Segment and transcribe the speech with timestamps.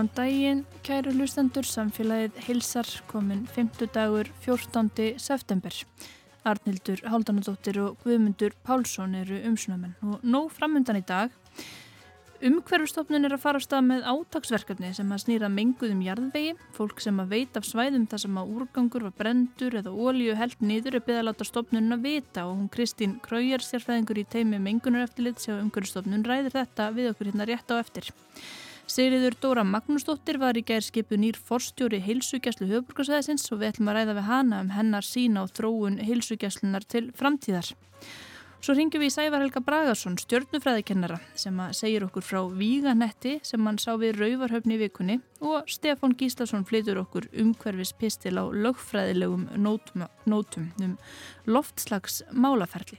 [0.00, 3.82] Góðan daginn, kæru lustendur, samfélagið hilsar komin 5.
[3.92, 5.10] dagur 14.
[5.20, 5.74] september.
[6.48, 11.34] Arnildur Háldanadóttir og Guðmundur Pálsson eru umsnömen og nóg framöndan í dag.
[12.40, 16.56] Umhverfustofnun er að fara stað með átagsverkefni sem að snýra menguðum jarðvegi.
[16.78, 20.64] Fólk sem að veit af svæðum þar sem að úrgangur var brendur eða ólíu held
[20.64, 24.64] nýður er byggða að láta stofnun að vita og hún Kristín Kraujar, sérfæðingur í teimi
[24.64, 28.08] mengunar eftirlit, sjá umhverfustofnun ræðir þetta við okkur hérna rétt á eftir.
[28.90, 33.98] Sigriður Dóra Magnúsdóttir var í gær skipu nýr forstjóri heilsugjæslu höfburgarsæðisins og við ætlum að
[34.00, 37.68] ræða við hana um hennar sína og þróun heilsugjæslunar til framtíðar.
[38.58, 43.78] Svo ringjum við í Sævar Helga Bragarsson, stjórnufræðikennara, sem segir okkur frá Víganetti sem hann
[43.78, 50.66] sá við Rauvarhöfni í vikunni og Stefán Gíslason flytur okkur umhverfis pistil á lögfræðilegum nótum
[50.82, 50.98] um
[51.46, 52.98] loftslags málaferli.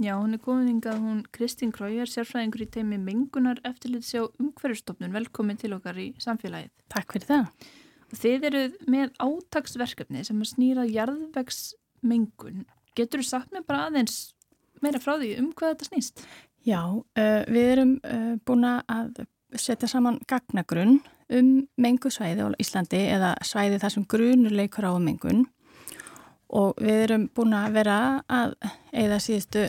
[0.00, 5.12] Já, hún er komin hingað, hún Kristín Krójar, sérfræðingur í teimi mengunar eftirlits á umhverfstofnun.
[5.12, 6.70] Velkomin til okkar í samfélagið.
[6.88, 7.66] Takk fyrir það.
[8.22, 12.64] Þið eruð með átagsverkefni sem að snýra jarðvegsmengun.
[12.96, 14.16] Getur þú sagt mér bara aðeins
[14.80, 16.24] meira frá því um hvað þetta snýst?
[16.64, 19.20] Já, uh, við erum uh, búin að
[19.60, 21.02] setja saman gagnagrunn
[21.36, 25.44] um mengusvæði á Íslandi eða svæði þar sem grunur leikur á mengun
[26.50, 28.00] og við erum búin að vera
[28.32, 28.56] að
[28.96, 29.68] eða síðustu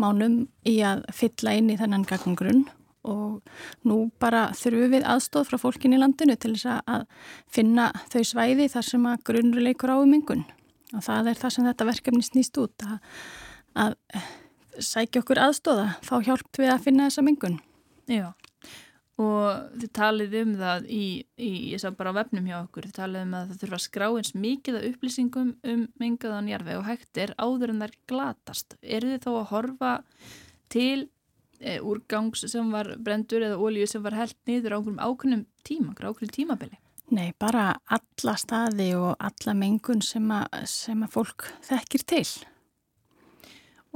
[0.00, 0.36] mánum
[0.68, 2.64] í að fylla inn í þennan gagngrunn
[3.10, 3.40] og
[3.88, 7.06] nú bara þurfum við aðstóð frá fólkin í landinu til þess að
[7.48, 10.44] finna þau svæði þar sem að grunnleikur áumingun
[10.96, 12.98] og það er það sem þetta verkefni snýst út að,
[13.78, 13.96] að
[14.80, 17.58] sækja okkur aðstóða, fá hjálp við að finna þessa mingun.
[18.10, 18.32] Já
[19.20, 21.04] og þið talið um það í,
[21.36, 23.84] í ég sá bara á vefnum hjá okkur, þið talið um að það þurfa að
[23.84, 28.76] skrá eins mikið af upplýsingum um mengaðan jarfi og hægtir áður en þær glatast.
[28.80, 29.94] Er þið þá að horfa
[30.72, 31.08] til
[31.60, 35.96] e, úrgangs sem var brendur eða ólíu sem var held niður á einhverjum ákveðnum tíma,
[35.98, 36.80] ákveðnum tímabili?
[37.10, 42.26] Nei, bara alla staði og alla mengun sem að, sem að fólk þekkir til.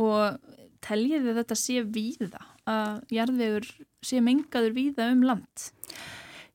[0.02, 0.52] Og
[0.84, 3.68] teljið þið þetta sé víða að jarðvegur
[4.06, 5.64] sé mengaður víða um land?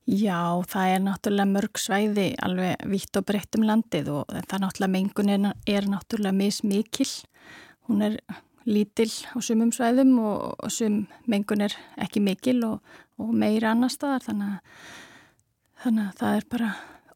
[0.09, 4.93] Já, það er náttúrulega mörg svæði alveg vitt og breytt um landið og það náttúrulega
[4.95, 7.09] mengun er, er náttúrulega mismikil.
[7.85, 8.15] Hún er
[8.65, 13.93] lítil á sumum svæðum og, og sum mengun er ekki mikil og, og meira annar
[13.93, 14.87] staðar þannig að,
[15.83, 16.71] þannig að það er bara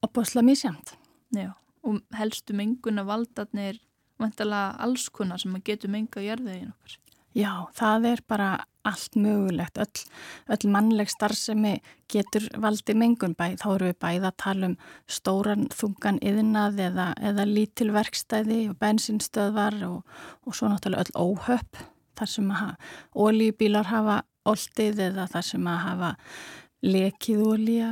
[0.05, 0.95] opbásla mísjamt.
[1.33, 1.49] Já,
[1.81, 3.81] og helstu mengun að valdarnir
[4.21, 6.99] vantala alls konar sem að getur menga í jarðvegin okkar.
[7.33, 8.49] Já, það er bara
[8.83, 10.01] allt mögulegt, öll,
[10.51, 11.77] öll mannleg starfsemi
[12.11, 13.35] getur valdi mengun.
[13.39, 14.75] Bæ, þá eru við bæða að tala um
[15.07, 21.81] stóran þungan yðnað eða, eða lítilverkstæði og bensinstöðvar og, og svo náttúrulega öll óhöpp
[22.19, 22.75] þar sem að
[23.15, 24.19] ólíubílar hafa
[24.49, 26.11] oldið eða þar sem að hafa
[26.83, 27.91] lekið ólíja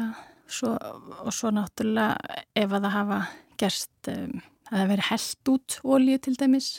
[0.52, 3.20] og svo náttúrulega ef að það hafa
[3.62, 6.72] gerst um, að það veri held út ólíu til dæmis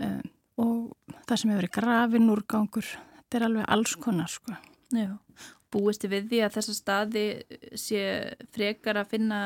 [0.00, 0.22] um,
[0.60, 0.94] og
[1.26, 4.56] það sem hefur verið grafin úrgangur, þetta er alveg alls konar sko.
[4.94, 5.10] Já,
[5.74, 7.24] búisti við því að þessa staði
[7.80, 8.02] sé
[8.54, 9.40] frekar að finna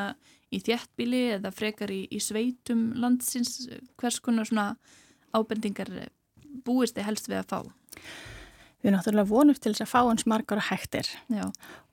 [0.52, 3.69] í þjættbíli eða frekar í, í sveitum landsins,
[4.00, 4.70] hvers konar svona
[5.37, 5.90] ábendingar
[6.64, 7.60] búisti helst við að fá?
[8.78, 11.49] Við náttúrulega vonum til þess að fá hans margar og hægtir Já.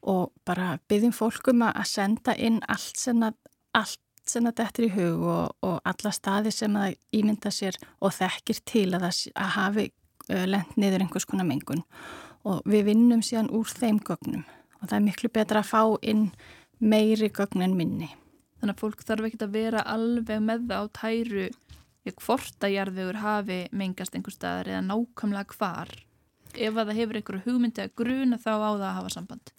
[0.06, 3.40] og bara byggjum fólkum að senda inn allt sem að
[3.76, 8.14] allt sem þetta eftir í hug og, og alla staði sem það ímynda sér og
[8.16, 9.88] þekkir til að það að hafi
[10.50, 11.84] lent niður einhvers konar mengun
[12.46, 14.46] og við vinnum síðan úr þeim gögnum
[14.82, 16.30] og það er miklu betra að fá inn
[16.80, 18.10] meiri gögn en minni.
[18.60, 21.48] Þannig að fólk þarf ekki að vera alveg með það á tæru
[22.22, 25.94] hvort að jarðvegur hafi mengast einhver staðar eða nákvæmlega hvar?
[26.56, 29.54] ef að það hefur einhverju hugmyndi að gruna þá á það að hafa samband.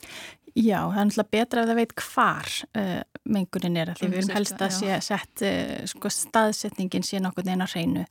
[0.56, 4.34] Já, það er náttúrulega betra ef það veit hvar uh, mengunin er, því við erum
[4.36, 8.04] helst að sé sett, uh, sko, staðsetningin sé nokkur neina hreinu.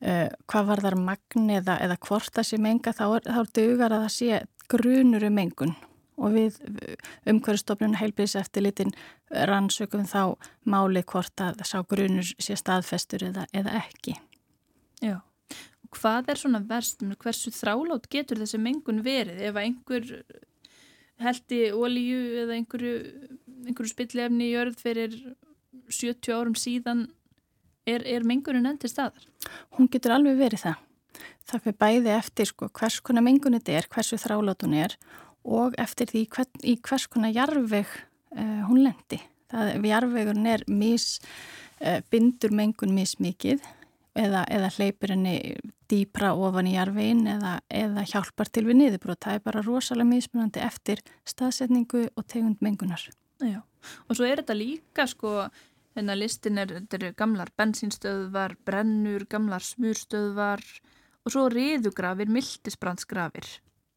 [0.00, 3.54] Uh, hvað var þar magn eða, eða hvort það sé menga, þá er, þá er
[3.60, 5.76] dugar að það sé grunur um mengun.
[6.20, 6.58] Og við
[7.30, 8.90] umhverjastofnun heilbíðis eftir litin
[9.48, 10.36] rannsökum þá
[10.68, 14.18] máli hvort að sá grunur sé staðfestur eða, eða ekki.
[15.00, 15.16] Já,
[15.96, 19.40] hvað er svona verst, hversu þrálátt getur þessi mengun verið?
[19.48, 20.12] Ef einhver
[21.20, 22.92] heldi ólíu eða einhverju,
[23.68, 25.16] einhverju spillefni í jörð fyrir
[25.90, 27.08] 70 árum síðan
[27.88, 29.26] er, er mengunin enn til staðar?
[29.76, 30.86] Hún getur alveg verið það.
[31.50, 34.94] Það fyrir bæði eftir sko, hvers konar mengun þetta er, hversu þrálátt hún er
[35.44, 39.20] og eftir því hvern, í hvers konar jarfveg uh, hún lendi.
[39.50, 41.16] Jarfvegurinn er mis,
[41.82, 43.64] uh, bindur mengun mismikið
[44.18, 45.36] eða, eða hleypur henni
[45.90, 49.22] dýpra ofan í jarfveginn eða, eða hjálpar til við niðurbrót.
[49.24, 53.02] Það er bara rosalega mismunandi eftir staðsetningu og tegund mengunar.
[53.40, 53.60] Já,
[54.08, 55.48] og svo er þetta líka sko,
[55.96, 60.64] hérna listin er, eru gamlar bensínstöðvar, brennur, gamlar smurstöðvar
[61.24, 63.48] og svo riðugrafir, mildisbrandsgrafir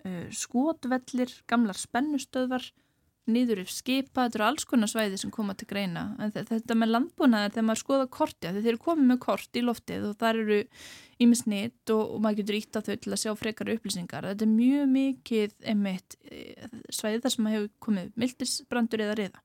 [0.07, 2.69] uh, skotvellir, gamlar spennustöðvar,
[3.31, 6.03] niður yfir skipa, þetta eru alls konar svæði sem koma til greina.
[6.19, 10.09] En þetta með landbúnaðar þegar maður skoða korti, þeir eru komið með kort í loftið
[10.09, 10.59] og þar eru
[11.23, 14.29] ímisnitt og, og maður getur ítt á þau til að sjá frekar upplýsingar.
[14.33, 19.43] Þetta er mjög mikið einmitt eh, svæði þar sem maður hefur komið mildisbrandur eða riða.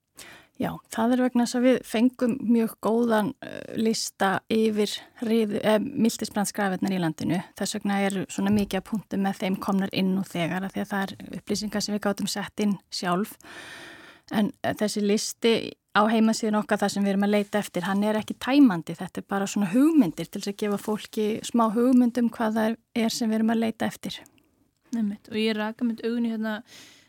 [0.58, 4.90] Já, það er vegna þess að við fengum mjög góðan uh, lista yfir
[5.22, 7.38] eh, mildisbrandsgrafirnar í landinu.
[7.58, 10.82] Þess vegna er svona mikið að punktu með þeim komnar inn og þegar að því
[10.82, 13.36] að það er upplýsingar sem við gáttum sett inn sjálf.
[14.34, 15.54] En uh, þessi listi
[15.94, 18.98] á heimasíðin okkar þar sem við erum að leita eftir, hann er ekki tæmandi.
[18.98, 23.14] Þetta er bara svona hugmyndir til þess að gefa fólki smá hugmyndum hvað það er
[23.14, 24.18] sem við erum að leita eftir.
[24.90, 26.58] Nefnitt og ég raka mynd augunni hérna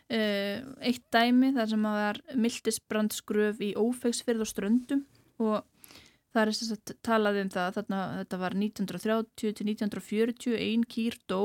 [0.10, 5.04] eitt dæmi þar sem að var mildisbrandsgröf í ófegsfyrð og ströndum
[5.38, 5.60] og
[6.34, 11.20] það er þess að talaði um það þarna þetta var 1930 til 1940 ein kýr
[11.30, 11.44] dó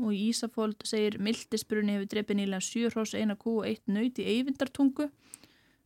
[0.00, 4.18] og í Ísafóld segir mildisbrunni hefur drefið nýlega 7 hrós, 1 kú og 1 nöyt
[4.18, 5.08] í eyvindartungu.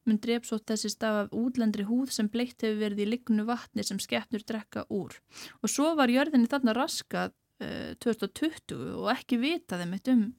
[0.09, 3.85] Mun dref svo þessi staf af útlendri húð sem bleitt hefur verið í lignu vatni
[3.85, 5.19] sem skeppnur drekka úr.
[5.61, 10.31] Og svo var jörðinni þarna raskað uh, 2020 og ekki vitaði mitt um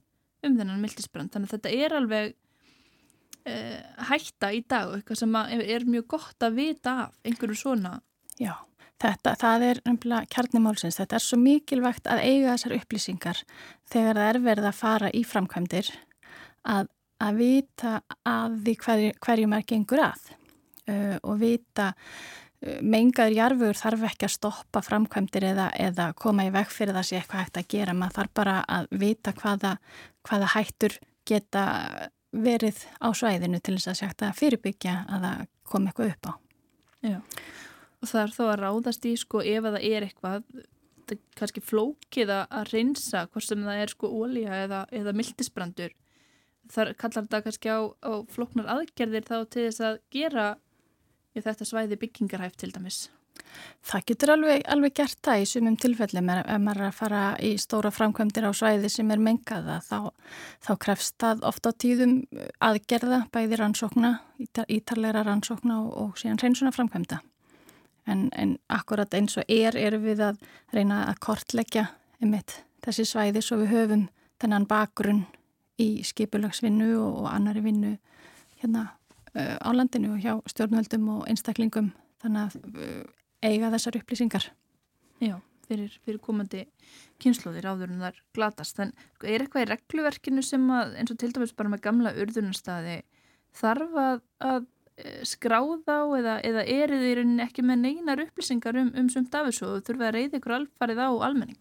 [0.46, 2.32] um þennan mildisbrand þannig að þetta er alveg
[3.50, 7.96] uh, hætta í dag eitthvað sem er mjög gott að vita af einhverju svona.
[8.40, 8.54] Já,
[9.04, 13.44] þetta, það er umfélag kjarnimálsins þetta er svo mikilvægt að eiga þessar upplýsingar
[13.92, 15.94] þegar það er verið að fara í framkvæmdir
[16.68, 16.92] að,
[17.24, 17.96] að vita
[18.28, 21.94] að því hverju, hverju maður gengur að uh, og vita
[22.60, 27.20] mengaður jarfur þarf ekki að stoppa framkvæmdir eða, eða koma í veg fyrir það sé
[27.20, 29.76] eitthvað hægt að gera, maður þarf bara að vita hvaða,
[30.28, 30.98] hvaða hættur
[31.30, 31.64] geta
[32.36, 36.34] verið á svæðinu til þess að segja fyrirbyggja að það kom eitthvað upp á.
[37.00, 37.18] Já,
[38.02, 40.52] og það er þó að ráðast í sko ef að það er eitthvað,
[41.08, 45.96] það er kannski flókið að reynsa hvort sem það er sko ólíja eða, eða mildisbrandur,
[46.70, 50.50] þar kallar þetta kannski á, á flóknar aðgerðir þá til þess að gera
[51.36, 53.08] í þetta svæði byggingarhæft til dæmis?
[53.90, 57.52] Það getur alveg, alveg gert það í sumum tilfellum ef maður er að fara í
[57.62, 60.12] stóra framkvæmdir á svæði sem er mengaða þá,
[60.66, 62.16] þá krefst það ofta á tíðum
[62.66, 64.14] aðgerða bæði rannsókna,
[64.68, 67.22] ítarleira rannsókna og, og síðan reynsuna framkvæmda.
[68.10, 70.40] En, en akkurat eins og er eru við að
[70.76, 71.88] reyna að kortleggja
[72.20, 74.08] einmitt þessi svæði svo við höfum
[74.42, 75.26] þennan bakgrunn
[75.80, 77.96] í skipulagsvinnu og, annari vinnu
[78.62, 78.90] hérna
[79.36, 81.92] á landinu og hjá stjórnvöldum og einstaklingum
[82.24, 83.04] þannig að uh,
[83.46, 84.50] eiga þessar upplýsingar.
[85.24, 85.36] Já,
[85.68, 86.66] fyrir, fyrir komandi
[87.22, 88.82] kynnslóðir áður en þar glatast.
[88.84, 88.94] En
[89.24, 93.00] er eitthvað í regluverkinu sem að eins og til dæmis bara með gamla urðunarstaði
[93.60, 94.22] þarf að,
[94.52, 94.68] að
[95.02, 99.50] eh, skráða á eða, eða er þið ekki með neinar upplýsingar um, um sumt af
[99.50, 101.60] þessu og þurfa að reyða ykkur alfarið á almenning?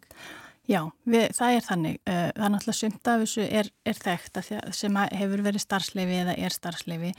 [0.68, 2.00] Já, við, það er þannig.
[2.04, 4.40] Eh, það er náttúrulega sumt af þessu er, er þekkt
[4.76, 7.12] sem hefur verið starfsleifi eða er starfsleifi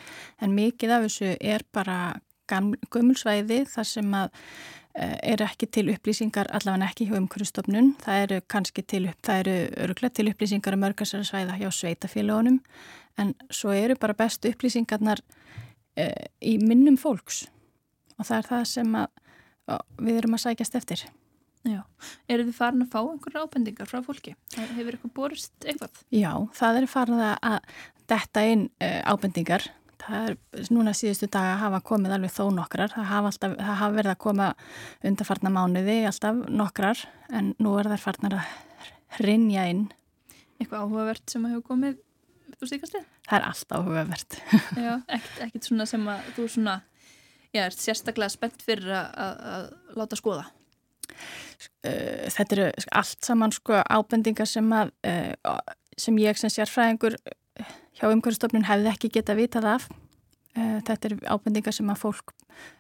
[0.46, 1.96] en mikið af þessu er bara
[2.94, 4.28] gömulsvæði þar sem að
[4.94, 7.92] eh, eru ekki til upplýsingar allavega ekki hjá umhverjastofnun.
[8.06, 12.62] Það eru kannski til, öruglega til upplýsingar um örgarsara svæða hjá sveitafélagunum
[13.18, 15.24] en svo eru bara bestu upplýsingarnar
[15.98, 16.06] e,
[16.46, 17.48] í minnum fólks
[18.20, 19.10] og það er það sem að,
[19.98, 21.04] við erum að sækjast eftir.
[21.68, 21.82] Já,
[22.32, 24.36] eru þið farin að fá einhverja ábendingar frá fólki?
[24.56, 26.00] Hefur eitthvað borist eitthvað?
[26.16, 27.58] Já, það er farin að
[28.10, 29.68] detta inn uh, ábendingar.
[30.00, 32.94] Það er núna síðustu dag að hafa komið alveg þó nokkrar.
[32.96, 34.50] Það hafa, alltaf, það hafa verið að koma
[35.12, 37.04] undarfarna mánuði alltaf nokkrar
[37.36, 39.90] en nú er það farnar að rinja inn.
[40.60, 42.00] Eitthvað áhugavert sem að hefur komið
[42.60, 43.10] þú síkast þið?
[43.28, 44.40] Það er allt áhugavert.
[44.86, 46.80] Já, ekkert, svona sem að þú svona,
[47.52, 50.48] já, ert sérstaklega spennt fyrir að, að láta skoða.
[51.84, 55.58] Uh, þetta eru allt saman sko ábendingar sem að uh,
[56.00, 57.18] sem ég sem sérfræðingur
[58.00, 59.88] hjá umhverfstofnun hefði ekki geta vitað af.
[60.56, 62.36] Uh, þetta eru ábendingar sem að fólk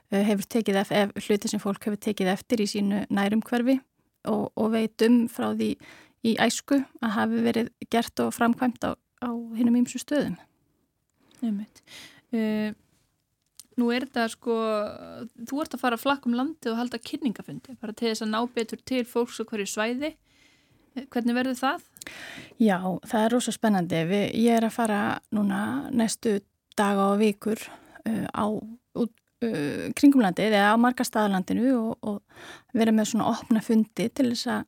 [0.09, 3.75] hefur tekið eftir, hluti sem fólk hefur tekið eftir í sínu nærumhverfi
[4.31, 5.75] og, og veit um frá því
[6.25, 10.39] í æsku að hafi verið gert og framkvæmt á, á hinnum ímsu stöðum.
[11.43, 11.83] Nefnitt.
[13.79, 14.55] Nú er þetta sko,
[15.47, 18.81] þú ert að fara flakkum landi og halda kynningafundi bara til þess að ná betur
[18.91, 20.15] til fólks og hverju svæði.
[21.13, 21.83] Hvernig verður það?
[22.59, 24.01] Já, það er rosa spennandi.
[24.09, 25.01] Vi, ég er að fara
[25.35, 25.61] núna
[25.95, 26.39] næstu
[26.79, 29.13] daga og vikur uh, á út,
[29.45, 34.65] uh, kringumlandið eða á margastaðalandinu og, og vera með svona opna fundi til þess að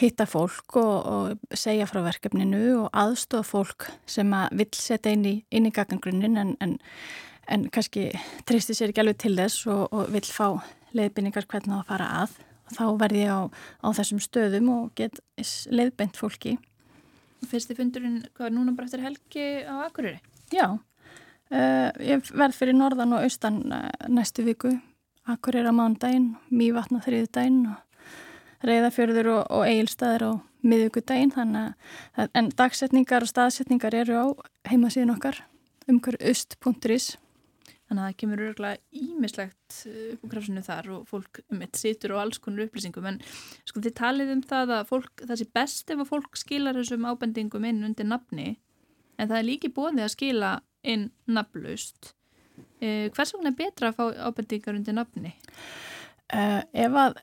[0.00, 5.26] hitta fólk og, og segja frá verkefninu og aðstofa fólk sem að vil setja inn
[5.26, 6.78] í, í gagangrunnin en, en
[7.50, 8.10] en kannski
[8.48, 10.60] tristir sér ekki alveg til þess og, og vil fá
[10.96, 12.36] leiðbynningar hvernig það fara að
[12.70, 13.40] og þá verði ég á,
[13.82, 15.18] á þessum stöðum og get
[15.70, 16.56] leiðbynd fólki.
[17.50, 20.20] Fyrsti fundurinn, hvað er núna bara eftir helgi á Akureyri?
[20.54, 24.76] Já, uh, ég verð fyrir norðan og austan uh, næstu viku.
[25.30, 31.32] Akureyri á mándaginn, Mývatna þriðdaginn og Reyðafjörður og, og Egilstaður á miðugudaginn
[32.36, 34.26] en dagsetningar og staðsetningar eru á
[34.68, 35.40] heimasíðun okkar
[35.88, 37.14] umhverjust.is
[37.90, 42.12] Þannig að það kemur örgulega ímislegt uh, upp á krafsinu þar og fólk eitt situr
[42.14, 43.16] og alls konar upplýsingum en
[43.66, 47.08] sko þið talið um það að fólk, það sé best ef að fólk skilar þessum
[47.10, 48.52] ábendingum inn undir nafni
[49.18, 50.52] en það er líki bóðið að skila
[50.86, 52.12] inn nafnlaust.
[52.78, 55.34] Uh, hvers vegna er betra að fá ábendingar undir nafni?
[56.30, 57.18] Uh, ef að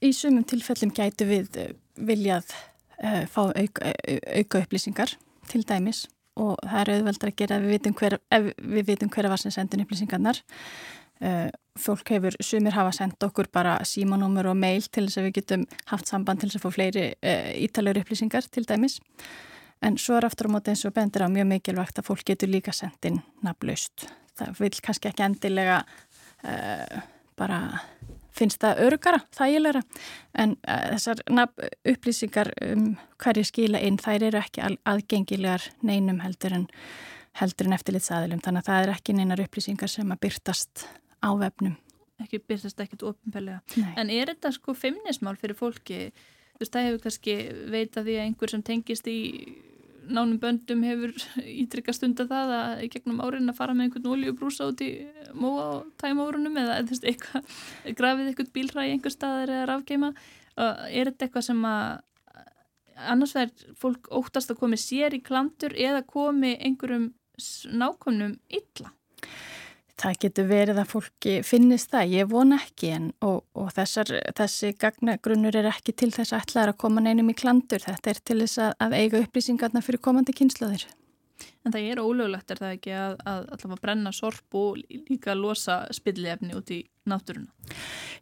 [0.00, 1.68] í sumum tilfellum gætu við uh,
[2.00, 2.48] viljað
[3.04, 3.92] uh, fá auka,
[4.40, 5.18] auka upplýsingar
[5.52, 6.06] til dæmis
[6.40, 8.18] og það er auðveldar að gera ef við vitum hver,
[8.76, 10.40] við vitum hver var sem sendin upplýsingarnar.
[11.22, 11.48] Uh,
[11.78, 15.66] fólk hefur, sumir hafa sendt okkur bara símanúmur og mail til þess að við getum
[15.92, 18.98] haft samband til þess að fá fleiri uh, ítalur upplýsingar til dæmis.
[19.82, 22.50] En svo er aftur á móti eins og bendur á mjög mikilvægt að fólk getur
[22.50, 24.08] líka sendin nafnlaust.
[24.38, 27.02] Það vil kannski ekki endilega uh,
[27.38, 27.60] bara
[28.36, 29.82] finnst það örugara, þægilegra.
[30.42, 31.22] En uh, þessar
[31.92, 36.68] upplýsingar um hverju skila inn þær eru ekki aðgengilegar neinum heldur en,
[37.40, 38.42] heldur en eftirlitsaðilum.
[38.44, 40.86] Þannig að það er ekki neinar upplýsingar sem að byrtast
[41.22, 41.76] á vefnum.
[42.22, 43.62] Ekki byrtast ekkit ofinpellega
[43.98, 46.12] en er þetta sko feimnismál fyrir fólki?
[46.52, 47.34] Þú veist það hefur kannski
[47.72, 49.18] veita því að einhver sem tengist í
[50.14, 51.14] nánum böndum hefur
[51.62, 54.92] ítrykka stunda það að gegnum árin að fara með einhvern oljubrúsa út í
[55.32, 57.58] móa og tæmórunum eða þú veist, eitthvað,
[57.98, 60.12] grafið einhvern bílræði einhver staðar eða rafgeima
[60.56, 62.00] er þetta eitthvað sem að
[63.08, 67.10] annars verður fólk óttast að komi sér í klantur eða komi einhverjum
[67.72, 68.92] nákvæmnum illa?
[70.02, 74.72] Það getur verið að fólki finnist það, ég von ekki en og, og þessar, þessi
[74.80, 78.40] gagnagrunnur er ekki til þess að ætlaður að koma neinum í klandur, þetta er til
[78.40, 80.88] þess að, að eiga upplýsingarna fyrir komandi kynslaðir.
[81.62, 85.36] En það er ólöglegt er það ekki að, að alltaf að brenna sorp og líka
[85.38, 87.50] losa spillefni út í náttúruna?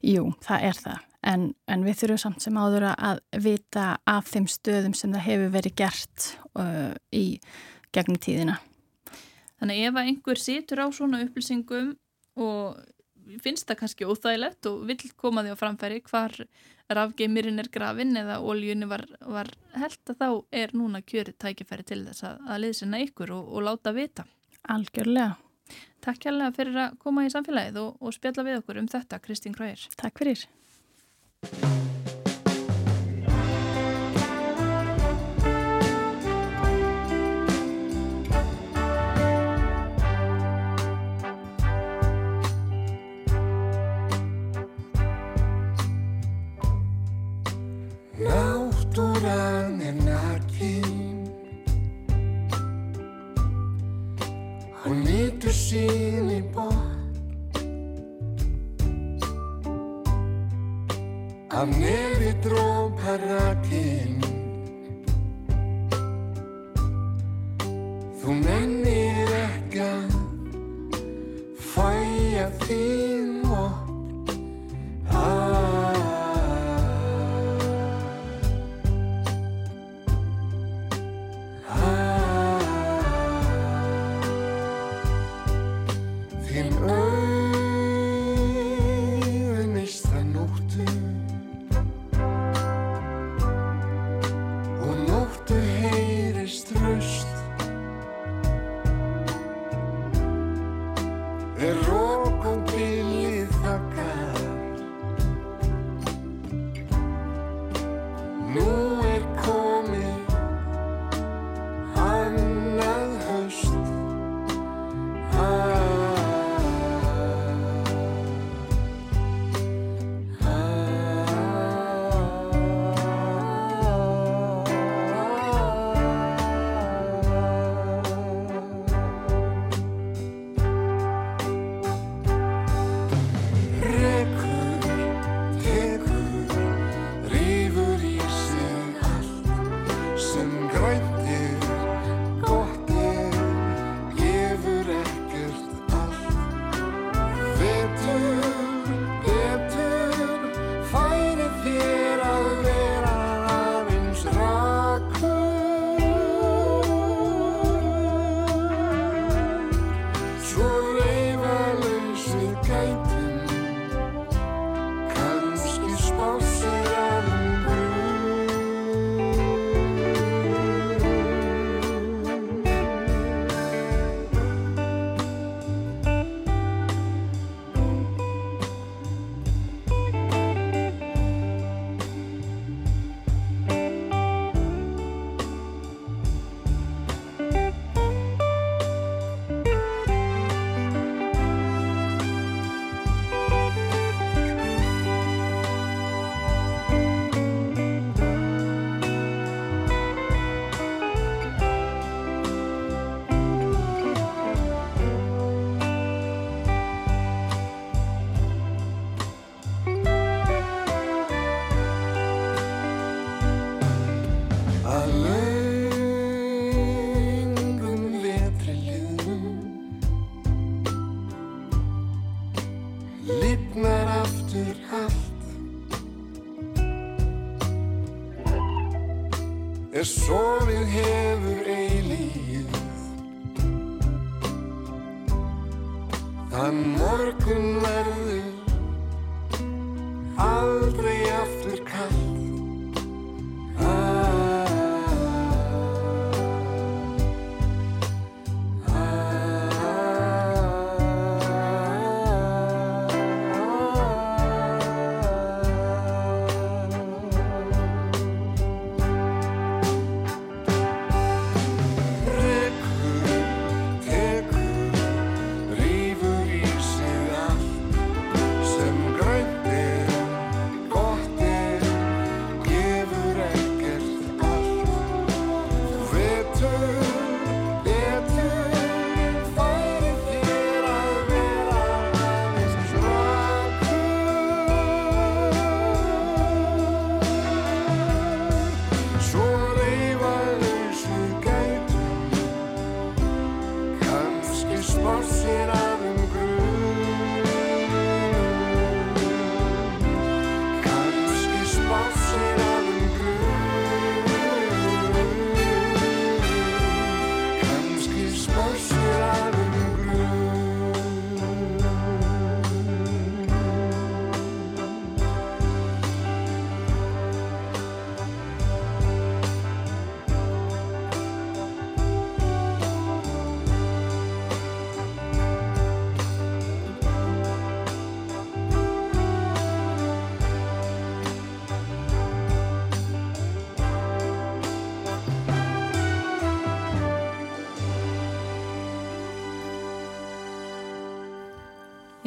[0.04, 4.48] Jú, það er það, en, en við þurfum samt sem áður að vita af þeim
[4.52, 7.40] stöðum sem það hefur verið gert uh, í
[7.96, 8.60] gegnum tíðina.
[9.60, 11.92] Þannig ef einhver situr á svona upplýsingum
[12.40, 12.80] og
[13.44, 16.34] finnst það kannski óþægilegt og vill koma því á framfæri hvar
[16.90, 20.28] rafgeimirinn er grafin eða óljunni var, var held að þá
[20.62, 24.26] er núna kjörið tækifæri til þess að, að liðsina ykkur og, og láta vita.
[24.72, 25.36] Algjörlega.
[26.02, 29.54] Takk kærlega fyrir að koma í samfélagið og, og spjalla við okkur um þetta, Kristín
[29.54, 29.86] Kræðir.
[30.00, 30.48] Takk fyrir.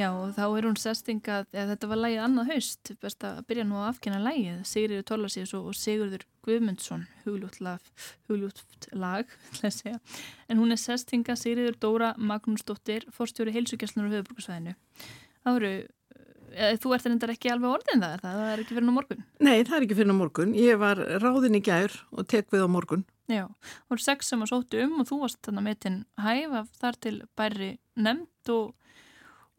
[0.04, 3.64] Já, og þá er hún sestingað, eða þetta var lægið annað haust, best að byrja
[3.70, 10.18] nú að afkynna lægið, Sigriður Tólasíðs og Sigurður Guðmundsson, hugljótt lag, að.
[10.52, 14.76] En hún er sestingað Sigriður Dóra Magnúsdóttir, forstjóri heilsugjastlunar á höfuborgarsvæðinu.
[15.46, 15.72] Það voru,
[16.52, 19.26] eða, þú ert reyndar ekki alveg orðin það, það er ekki fyrir nú morgun.
[19.40, 20.56] Nei, það er ekki fyrir á morgun.
[20.66, 23.08] Ég var ráðin í gær og tek við á morgun.
[23.32, 26.80] Já, það voru sex sem að sóttu um og þú varst þarna metin hæf af
[26.82, 28.74] þar til bæri nefnd og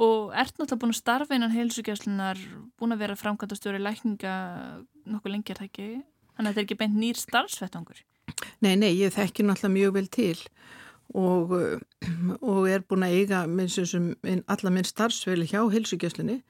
[0.02, 2.40] og ert náttúrulega búin að starfa innan heilsugjastlunar,
[2.78, 4.35] búin að vera framkvæmtastjóri lækninga
[5.07, 5.88] nokkuð lengjar það ekki,
[6.35, 8.00] þannig að þetta er ekki beint nýr starfsvettangur.
[8.64, 10.38] Nei, nei, ég þekki náttúrulega mjög vel til
[11.14, 11.54] og,
[12.40, 13.44] og er búin að eiga
[13.87, 16.40] sem, minn, starfsveli hjá heilsugjastlunni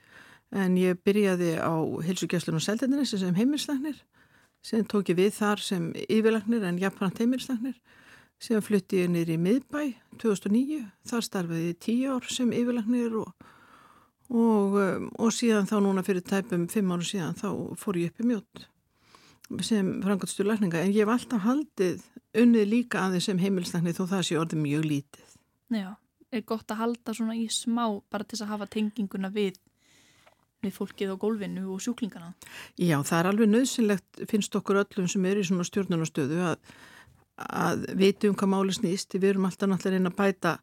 [0.55, 1.75] en ég byrjaði á
[2.07, 3.99] heilsugjastlun og seldendinni sem heimilslagnir
[4.65, 7.77] sem tók ég við þar sem yfirlagnir en jafnframt heimilslagnir
[8.45, 9.81] síðan flutti ég nýri í miðbæ
[10.21, 13.49] 2009, þar starfaði ég tíu ár sem yfirlagnir og,
[14.29, 17.49] og, um, og síðan þá núna fyrir tæpum fimm áru síðan þá
[17.81, 18.69] fór ég upp í mjótt
[19.65, 22.05] sem frangatstur lækninga en ég hef alltaf haldið
[22.41, 25.35] unnið líka aðeins sem heimilslækni þó það sé orðið mjög lítið.
[25.75, 25.91] Já,
[26.33, 29.61] er gott að halda svona í smá bara til að hafa tenginguna við
[30.65, 32.33] við fólkið á gólfinu og sjúklingana.
[32.81, 36.57] Já, það er alveg nöðsynlegt finnst okkur öllum sem er í svona stjórnunastöðu að,
[37.37, 39.17] að veitum hvað máli snýst.
[39.17, 40.57] Við erum alltaf náttúrulega reyna að bæta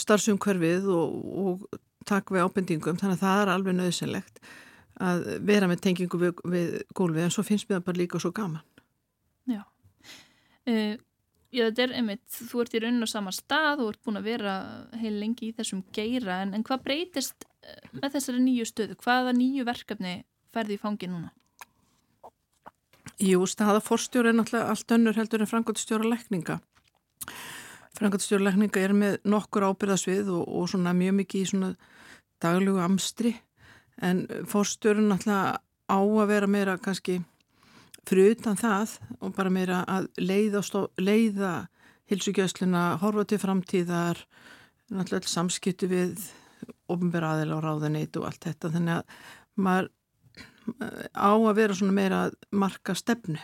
[0.00, 4.42] starfsumkverfið og, og takk við ábendingum þannig að það er alveg nöðsynlegt
[5.00, 8.32] að vera með tengingu við, við gólfið en svo finnst mér það bara líka svo
[8.36, 8.64] gaman.
[9.48, 9.62] Já.
[10.68, 10.96] Uh,
[11.48, 14.28] já, þetta er einmitt, þú ert í raun og sama stað og ert búin að
[14.28, 14.56] vera
[15.00, 18.98] heil lengi í þessum geira en, en hvað breytist uh, með þessari nýju stöðu?
[19.00, 20.16] Hvaða nýju verkefni
[20.52, 21.32] ferði í fangi núna?
[23.20, 26.54] Jú, staða forstjóra er náttúrulega allt önnur heldur en frangotstjóra lekninga.
[27.98, 31.74] Frangotstjóra lekninga er með nokkur ábyrðasvið og, og svona mjög mikið í svona
[32.40, 33.34] daglugu amstri
[34.00, 37.18] en forstjórun náttúrulega á að vera meira kannski
[38.08, 40.64] fyrir utan það og bara meira að leiða,
[40.96, 41.52] leiða
[42.10, 44.24] hilsugjösluna, horfa til framtíðar,
[44.90, 46.30] náttúrulega samskipti við
[46.90, 49.20] ofnbæra aðeila á ráðaneit og allt þetta þannig að
[49.60, 49.92] maður
[51.14, 53.40] á að vera svona meira marka stefnu.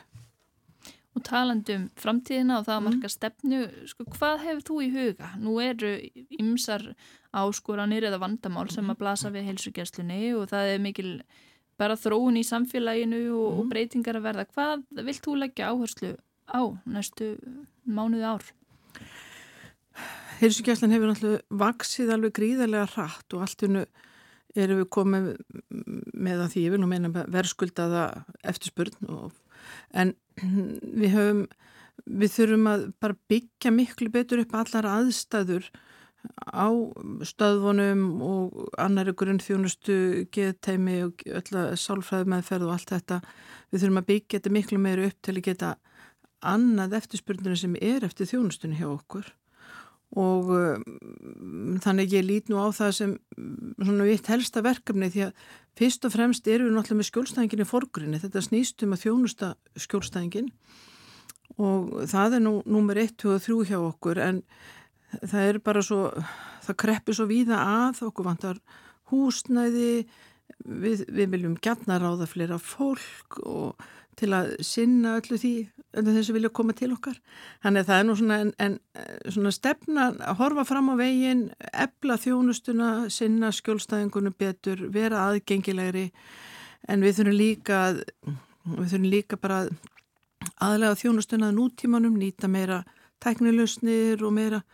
[1.16, 2.88] Og talandum framtíðina og það að mm.
[2.90, 5.30] marka stefnu, sko, hvað hefur þú í huga?
[5.40, 5.92] Nú eru
[6.36, 6.90] ymsar
[7.36, 11.10] áskoranir eða vandamál sem að blasa við heilsugjastlunni og það er mikil
[11.80, 13.62] bara þróun í samfélaginu og, mm.
[13.62, 14.46] og breytingar að verða.
[14.52, 16.12] Hvað vilt þú leggja áherslu
[16.52, 17.32] á næstu
[17.88, 18.52] mánuði ár?
[20.42, 23.86] Heilsugjastlan hefur náttúrulega vaksið alveg gríðarlega hratt og allt innu
[24.64, 25.28] erum við komið
[26.16, 28.04] með að því ég vil nú meina verðskuldaða
[28.46, 29.32] eftirspurn og,
[29.92, 30.14] en
[31.00, 31.46] við höfum
[32.06, 35.70] við þurfum að bara byggja miklu betur upp allar aðstæður
[36.50, 36.68] á
[37.26, 43.20] stöðvonum og annari grunnþjónustu geðteimi og öll sálfræði meðferð og allt þetta.
[43.70, 45.72] Við þurfum að byggja þetta miklu meira upp til að geta
[46.46, 49.30] annað eftirspurninu sem er eftir þjónustunni hjá okkur
[50.14, 53.14] og um, þannig ég lít nú á það sem
[53.82, 57.68] svona vitt helsta verkefni því að fyrst og fremst eru við náttúrulega með skjólstæðingin í
[57.68, 59.50] forgrinni, þetta snýst um að þjónusta
[59.82, 60.52] skjólstæðingin
[61.62, 64.40] og það er nú nummer 1, 2 og 3 hjá okkur en
[65.22, 66.08] það er bara svo,
[66.64, 68.62] það kreppir svo víða að, okkur vantar
[69.10, 70.06] húsnæði,
[70.64, 75.52] við, við viljum gætna ráða fleira fólk og til að sinna öllu því
[75.96, 77.18] öllu þessu vilja koma til okkar.
[77.64, 78.76] Þannig að það er nú svona, en, en,
[79.32, 86.08] svona stefna að horfa fram á veginn ebla þjónustuna, sinna skjólstæðingunum betur, vera aðgengilegri.
[86.88, 89.60] En við þurfum líka við þurfum líka bara
[90.62, 92.82] aðlega þjónustuna að nútímanum nýta meira
[93.24, 94.64] tæknilusnir og meira.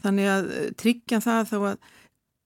[0.00, 1.88] Þannig að tryggja það þá að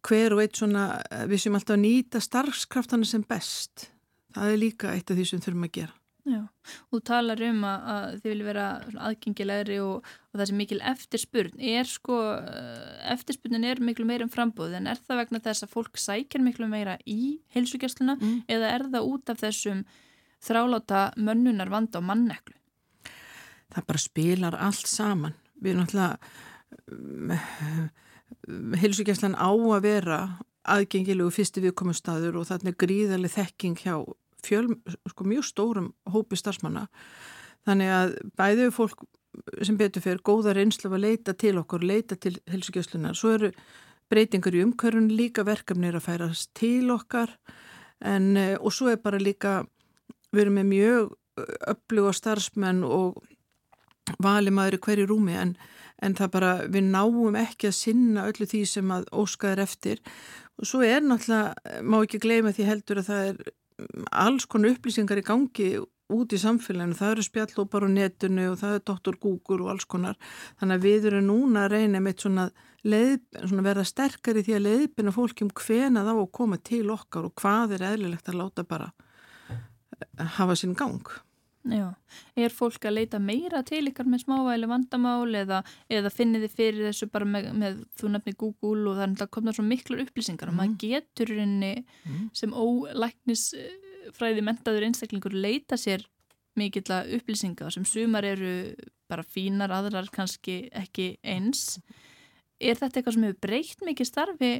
[0.04, 0.86] hver og eitt svona
[1.30, 3.90] við sem alltaf nýta starfskraftana sem best.
[4.34, 7.58] Það er líka eitt af því sem þurfum að gera Já, og þú talar um
[7.68, 8.66] að, að þið vilja vera
[9.10, 14.32] aðgengilegri og, og það sem mikil eftirspurn er sko, eh, eftirspurnin er miklu meira um
[14.32, 18.38] frambóð en er það vegna þess að fólk sækjar miklu meira í heilsugjastluna mm.
[18.56, 19.84] eða er það út af þessum
[20.44, 22.56] þráláta mönnunar vanda og manneklu?
[23.74, 25.36] Það bara spilar allt saman.
[25.60, 26.16] Við náttúrulega
[28.80, 30.18] heilsugjastlan á að vera
[30.64, 33.98] aðgengilegu fyrstu viðkomustadur og þarna gríðarlega þekking hjá
[34.46, 34.68] fjöl,
[35.10, 36.86] sko, mjög stórum hópi starfsmanna.
[37.64, 39.04] Þannig að bæðið fólk
[39.64, 43.50] sem betur fyrir góða reynslu að leita til okkur, leita til helsugjöslunar svo eru
[44.12, 47.32] breytingar í umkörun líka verkefnir að færast til okkar.
[48.04, 49.64] En, eh, og svo er bara líka
[50.32, 51.14] við erum með mjög
[51.66, 53.22] öfluga starfsmenn og
[54.22, 55.56] valimæður í hverju rúmi en,
[56.02, 60.02] en það bara við náum ekki að sinna öllu því sem að óskaður eftir.
[60.60, 63.54] Og svo er náttúrulega, má ekki gleyma því heldur að það er
[64.12, 65.68] alls konar upplýsingar í gangi
[66.14, 69.16] út í samfélaginu, það eru spjallópar á netinu og það er Dr.
[69.22, 70.18] Google og alls konar
[70.60, 72.48] þannig að við erum núna að reyna með svona,
[72.84, 77.78] svona verða sterkari því að leiðbina fólkjum hvena þá að koma til okkar og hvað
[77.78, 78.92] er eðlilegt að láta bara
[80.36, 81.08] hafa sín gang
[81.64, 81.86] Já,
[82.36, 86.88] er fólk að leita meira til ykkar með smávæli vandamál eða, eða finnir þið fyrir
[86.90, 90.58] þessu bara með, með þú nefnir Google og það er komna svo miklu upplýsingar og
[90.58, 90.80] maður mm.
[90.82, 92.26] getur henni mm.
[92.36, 96.04] sem ólæknisfræði mentaður einstaklingur leita sér
[96.60, 98.52] mikill að upplýsinga sem sumar eru
[99.08, 101.80] bara fínar, aðrar kannski ekki eins.
[102.60, 104.54] Er þetta eitthvað sem hefur breykt mikið starfi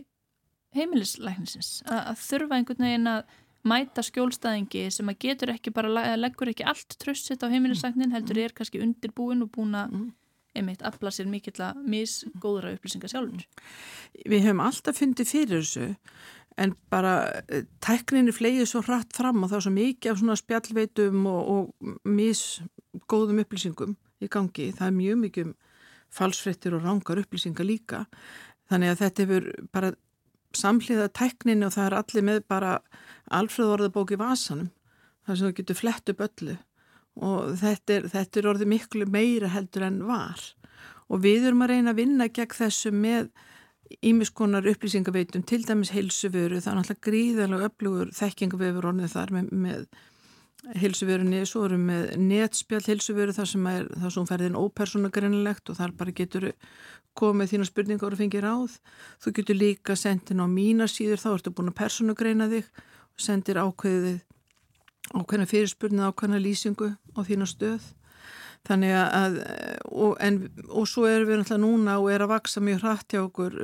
[0.74, 3.34] heimilislæknisins að, að þurfa einhvern veginn að
[3.68, 8.44] mæta skjólstæðingi sem að getur ekki bara, leggur ekki allt tröstsitt á heimilisagnin heldur mm.
[8.44, 10.07] er kannski undirbúin og búin að mm.
[10.61, 13.44] einmitt afla sér mikill að misgóðra upplýsingar sjálfur.
[14.24, 15.90] Við hefum alltaf fundið fyrir þessu
[16.61, 17.16] en bara
[17.48, 21.53] eh, tækninni flegið svo hratt fram og það er svo mikið af svona spjallveitum og,
[21.55, 24.70] og misgóðum upplýsingum í gangi.
[24.77, 25.55] Það er mjög mikið um
[26.14, 28.05] falsfrettir og rángar upplýsingar líka.
[28.70, 29.90] Þannig að þetta hefur bara
[30.58, 32.76] samhliða tækninni og það er allir með bara
[33.34, 34.70] alfreðorðabók í vasanum.
[35.24, 36.58] Það sem þú getur flett upp öllu
[37.14, 40.40] og þetta er, þetta er orðið miklu meira heldur en var
[41.06, 43.28] og við erum að reyna að vinna gegn þessu með
[44.04, 49.84] ímiskonar upplýsingaveitum, til dæmis heilsuvöru, það er náttúrulega gríðalega öflugur þekkingavefur orðið þar með, með
[50.81, 55.96] heilsuvörunni, svo erum við netspjall heilsuvöru þar sem er það sem ferðin ópersonagrenilegt og þar
[55.98, 56.50] bara getur
[57.14, 58.79] komið þína spurningar og fengið ráð.
[59.22, 62.70] Þú getur líka sendin á mína síður, þá ertu búin að personagreina þig
[63.14, 64.22] og sendir ákveðið
[65.12, 67.92] ákveðna fyrirspurnið, ákveðna lýsingu á þína stöð.
[68.64, 69.35] Þannig að,
[69.92, 70.38] og, en,
[70.72, 73.59] og svo erum við náttúrulega núna og er að vaksa mjög hratt hjá okkur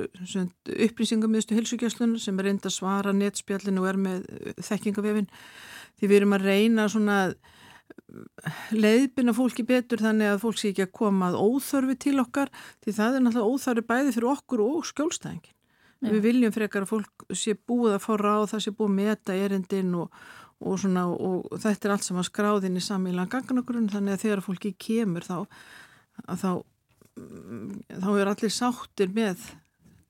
[0.77, 4.27] upplýsingamiðstu hilsugjastlunum sem er reynd að svara netspjallinu og er með
[4.61, 5.31] þekkingavefin.
[6.01, 7.21] Því við erum að reyna svona
[8.75, 12.51] leiðbina fólki betur þannig að fólk sé ekki að koma að óþörfi til okkar
[12.83, 15.57] því það er náttúrulega óþörfi bæði fyrir okkur og skjólstæðingin.
[16.01, 19.37] Við viljum frekar að fólk sé búið að fá ráð, það sé búið að meta
[19.37, 20.15] erindin og
[20.61, 24.45] og, svona, og þetta er allt sem að skráðin í samílan ganganagrunn þannig að þegar
[24.45, 25.37] fólki kemur þá
[26.37, 26.51] þá,
[27.97, 29.47] þá er allir sáttir með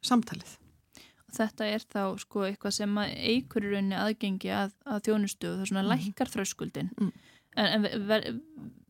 [0.04, 0.56] samtalið.
[1.36, 5.70] Þetta er þá sko eitthvað sem eigur í rauninni aðgengi að, að þjónustu og það
[5.72, 5.90] svona mm.
[5.94, 7.12] lækkar þröskuldin mm.
[7.64, 8.40] en, en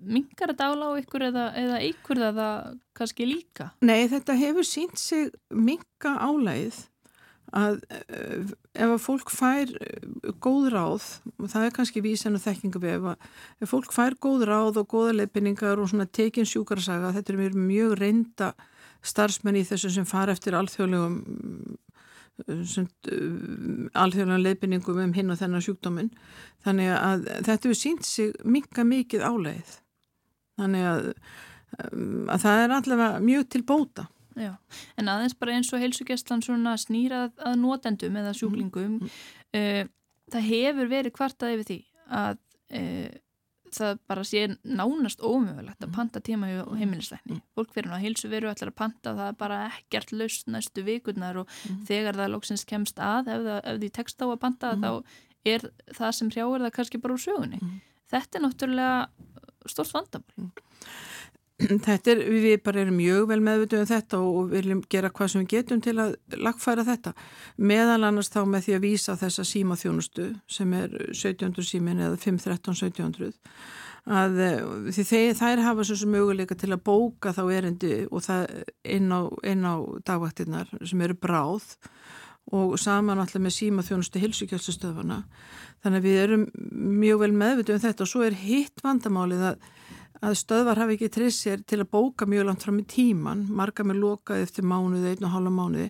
[0.00, 2.54] mingar þetta ála á ykkur eða, eða eigur það
[2.96, 3.72] kannski líka?
[3.84, 6.86] Nei, þetta hefur sínt sig minga álægið
[7.56, 10.08] að eh, ef að fólk fær eh,
[10.42, 13.08] góð ráð, og það er kannski vísan og þekkingabef,
[13.60, 17.96] ef fólk fær góð ráð og góða leipinningar og svona tekin sjúkarsaga, þetta er mjög
[18.00, 18.52] reynda
[19.06, 21.20] starfsmenn í þessu sem fara eftir alþjóðlegum
[22.46, 26.10] eh, alþjóðlegum leipinningum um hinn og þennan sjúkdóminn.
[26.64, 29.76] Þannig að þetta hefur sínt sig minga mikið áleið
[30.60, 31.06] þannig að,
[32.28, 34.08] að það er allavega mjög til bóta.
[34.38, 34.52] Já,
[34.96, 39.10] en aðeins bara eins og heilsugjastlan snýrað að notendum eða sjúklingum mm.
[39.58, 39.82] uh,
[40.30, 41.78] það hefur verið kvartað yfir því
[42.20, 42.38] að
[42.78, 43.10] uh,
[43.76, 47.38] það bara sé nánast ómögulegt að panta tíma hjá heimilisleikni.
[47.38, 47.42] Mm.
[47.56, 51.42] Fólk fyrir að heilsu veru allar að panta það er bara ekkert laust næstu vikurnar
[51.42, 51.82] og mm.
[51.88, 54.84] þegar það lóksins kemst að ef, það, ef því tekst á að panta mm.
[54.84, 57.60] þá er það sem hrjáir það kannski bara úr sögunni.
[57.62, 57.78] Mm.
[58.10, 60.50] Þetta er náttúrulega stort vandamál.
[61.86, 65.42] Þetta er, við bara erum mjög vel meðvituð um þetta og viljum gera hvað sem
[65.42, 67.12] við getum til að lagfæra þetta.
[67.60, 73.36] Meðal annars þá með því að vísa þessa símaþjónustu sem er 1700 símin eða 513-1700
[74.10, 74.62] að eh,
[74.96, 78.46] því þeir, þær hafa svo sem möguleika til að bóka þá erindi og það
[78.88, 79.74] inn á, á
[80.08, 81.74] dagvaktinnar sem eru bráð
[82.56, 85.20] og saman alltaf með símaþjónustu hilsukjálsastöfana.
[85.84, 86.46] Þannig að við erum
[87.02, 89.68] mjög vel meðvituð um þetta og svo er hitt vandamálið að
[90.24, 93.86] að stöðvar hafi ekki trist sér til að bóka mjög langt fram í tíman, marga
[93.86, 95.88] með lokaði eftir mánuði, einn og hálfa mánuði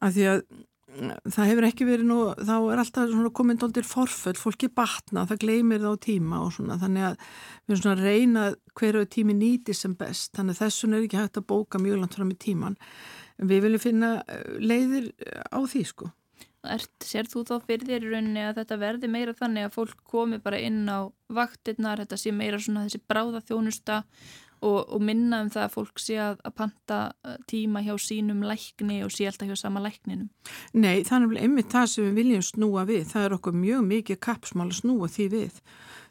[0.00, 4.36] að því að mm, það hefur ekki verið nú, þá er alltaf komin doldir forföll,
[4.38, 8.06] fólki batna, það gleymir það á tíma og svona, þannig að við erum svona að
[8.08, 12.02] reyna hverju tími nýti sem best, þannig að þessun er ekki hægt að bóka mjög
[12.02, 12.78] langt fram í tíman
[13.40, 15.10] en við viljum finna eh, leiðir
[15.50, 16.14] á því sko
[16.64, 19.98] Er, sér þú þá fyrir þér í rauninni að þetta verði meira þannig að fólk
[20.08, 24.02] komi bara inn á vaktirnar, þetta sé meira svona þessi bráða þjónusta
[24.64, 28.44] og, og minna um það að fólk sé að, að panta uh, tíma hjá sínum
[28.46, 30.30] lækni og sé alltaf hjá sama lækninum?
[30.76, 34.20] Nei, þannig að einmitt það sem við viljum snúa við, það er okkur mjög mikið
[34.28, 35.60] kappsmál að snúa því við.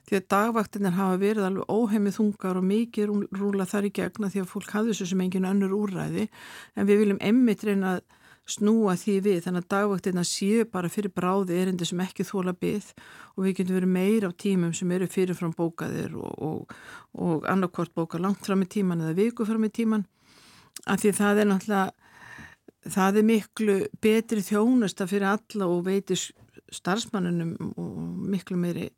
[0.03, 4.41] Því að dagvaktinnar hafa verið alveg óheimið þungar og mikið rúla þar í gegna því
[4.43, 6.27] að fólk hafði þessu sem engin önnur úræði
[6.75, 8.03] en við viljum einmitt reyna að
[8.49, 12.89] snúa því við þannig að dagvaktina séu bara fyrir bráði erindi sem ekki þóla byggð
[13.37, 16.73] og við getum verið meira á tímum sem eru fyrirfram bókaðir og, og,
[17.15, 20.03] og annarkvort bóka langt fram í tíman eða viku fram í tíman
[20.83, 26.19] af því það er náttúrulega það er miklu betri þjónusta fyrir alla og veitir
[26.73, 28.89] starfsmannunum og miklu meiri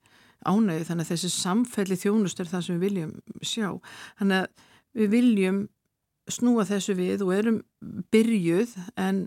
[0.46, 3.70] ánægi þannig að þessi samfelli þjónust er það sem við viljum sjá.
[4.20, 5.62] Þannig að við viljum
[6.32, 7.60] snúa þessu við og erum
[8.14, 9.26] byrjuð en,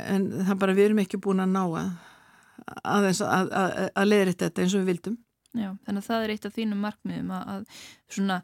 [0.00, 1.94] en það bara við erum ekki búin að ná að,
[2.82, 5.16] að, að, að leðra þetta eins og við vildum.
[5.54, 7.66] Já, þannig að það er eitt af þínum markmiðum að
[8.10, 8.42] svona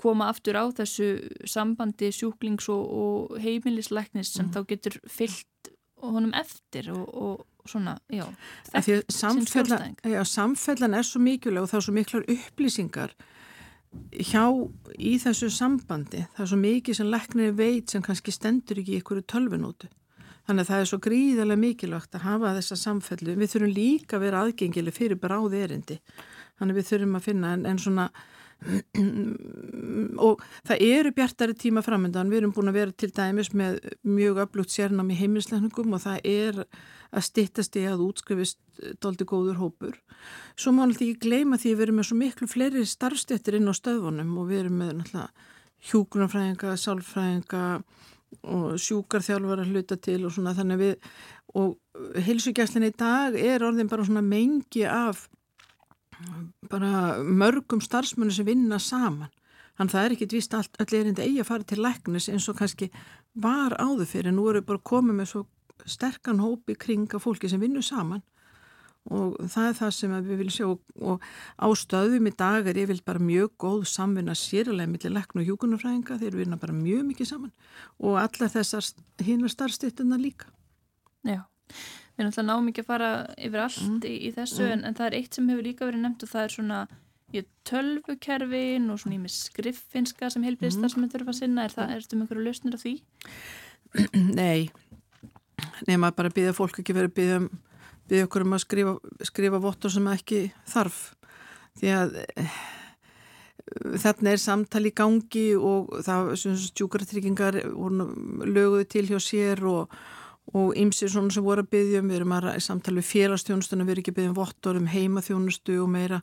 [0.00, 1.10] koma aftur á þessu
[1.48, 4.54] sambandi sjúklings og, og heimilisleiknis sem mm.
[4.56, 8.24] þá getur fyllt honum eftir og, og svona, já,
[8.70, 13.12] þetta er samfellan, samfellan er svo mikilvæg og þá er svo miklar upplýsingar
[14.14, 14.44] hjá
[14.98, 19.00] í þessu sambandi, það er svo mikið sem leknir veit sem kannski stendur ekki í
[19.00, 19.90] einhverju tölvinótu.
[20.46, 23.36] Þannig að það er svo gríðarlega mikilvægt að hafa þessa samfellu.
[23.38, 25.98] Við þurfum líka að vera aðgengileg fyrir bráð erindi.
[26.58, 28.06] Þannig við þurfum að finna en, en svona
[30.26, 32.30] og það eru bjartari tíma framöndan.
[32.32, 36.28] Við erum búin að vera til dæmis með mjög öflugt sérnam í heimilislegningum og það
[36.32, 36.62] er
[37.10, 38.60] að stittast í að útskrifist
[39.02, 39.96] doldi góður hópur.
[40.56, 43.74] Svo má náttúrulega ekki gleyma því við erum með svo miklu fleiri starfstettir inn á
[43.74, 45.48] stöðvunum og við erum með náttúrulega
[45.90, 47.64] hjúkunarfræðinga, sálfræðinga
[48.52, 51.12] og sjúkarþjálfar að hluta til og svona þannig við
[51.58, 55.24] og heilsugjæslinni í dag er orðin bara svona mengi af
[56.70, 59.30] bara mörgum starfsmönu sem vinna saman.
[59.78, 62.58] Þannig það er ekkit vist allt öll erindi eigi að fara til læknis eins og
[62.58, 62.90] kannski
[63.40, 65.46] var áður fyrir nú eru bara komið með svo
[65.88, 68.20] sterkan hópi kringa fólki sem vinnu saman.
[69.08, 70.66] Og það er það sem við viljum sjá.
[71.00, 71.22] Og
[71.56, 75.48] á stöðum í dag er ég vil bara mjög góð samvinna sérlega millir leikn og
[75.48, 77.54] hjúkunarfræðinga þeir vinna bara mjög mikið saman.
[78.04, 78.90] Og allar þessar
[79.24, 80.52] hinnar starfstittina líka.
[81.24, 81.46] Já,
[82.20, 84.00] við erum alltaf ná mikið að fara yfir allt mm.
[84.04, 84.72] í, í þessu mm.
[84.74, 86.82] en, en það er eitt sem hefur líka verið nefnt og það er svona
[87.70, 90.92] tölvukerfin og svona í með skriffinska sem heilbíðistar mm.
[90.92, 92.94] sem þetta eru að sinna er það, erstu með einhverju lausnir af því?
[94.40, 94.70] Nei
[95.88, 97.38] nema bara býða fólk ekki verið býða,
[98.10, 98.94] býða okkur um að skrifa,
[99.28, 101.00] skrifa vottur sem ekki þarf
[101.80, 102.60] því að eh,
[104.02, 106.32] þarna er samtali í gangi og það
[106.66, 107.60] stjúkartryggingar
[108.48, 109.94] löguði til hjá sér og
[110.50, 113.94] og ymsir svona sem voru að byggja um, við erum að samtala við félagsþjónustunum, við
[113.94, 116.18] erum ekki að byggja um vottorðum heimaþjónustu og meira.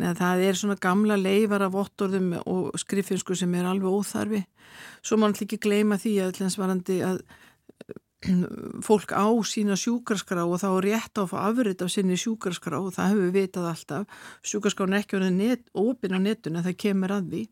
[0.00, 4.42] Það er svona gamla leifar af vottorðum og skrifinsku sem er alveg óþarfi.
[5.04, 6.42] Svo mann ekki gleyma því að,
[7.10, 7.22] að
[8.84, 12.80] fólk á sína sjúkarskrá og þá er rétt á að fá afrið af sinni sjúkarskrá
[12.80, 14.20] og það hefur við vitað alltaf.
[14.44, 17.42] Sjúkarskráin er ekki opin á netun en það kemur að því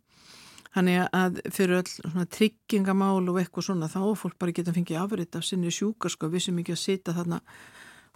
[0.79, 5.47] þannig að fyrir öll tryggingamál og eitthvað svona þá fólk bara geta fengið afrið af
[5.47, 7.43] sinni sjúkarskrá við sem ekki að sita þarna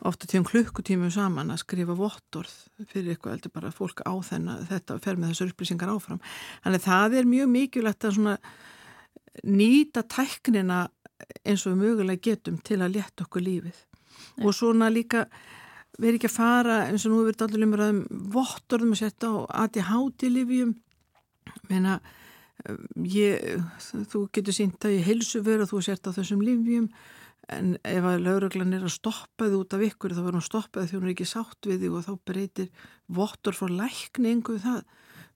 [0.08, 2.54] ofta tíum klukkutímum saman að skrifa vottorð
[2.90, 6.18] fyrir eitthvað heldur bara fólk á þennan þetta fer með þessu upplýsingar áfram.
[6.64, 8.18] Þannig að það er mjög mikilvægt að
[9.48, 10.80] nýta tæknina
[11.46, 13.78] eins og við mögulega getum til að leta okkur lífið.
[14.36, 14.46] Nei.
[14.46, 15.26] og svona líka
[16.00, 20.74] verið ekki að fara eins og nú verið allir umræðum vottorðum að setja á ADHD-livjum
[21.68, 21.98] meina
[23.08, 23.64] ég,
[24.12, 26.88] þú getur sínt að ég helsu verið að þú sért á þessum livjum
[27.52, 30.88] en ef að lauruglan er að stoppa þið út af ykkur þá verður hún stoppað
[30.88, 32.68] því hún er ekki sátt við þig og þá breytir
[33.10, 34.84] vottor fór lækningu það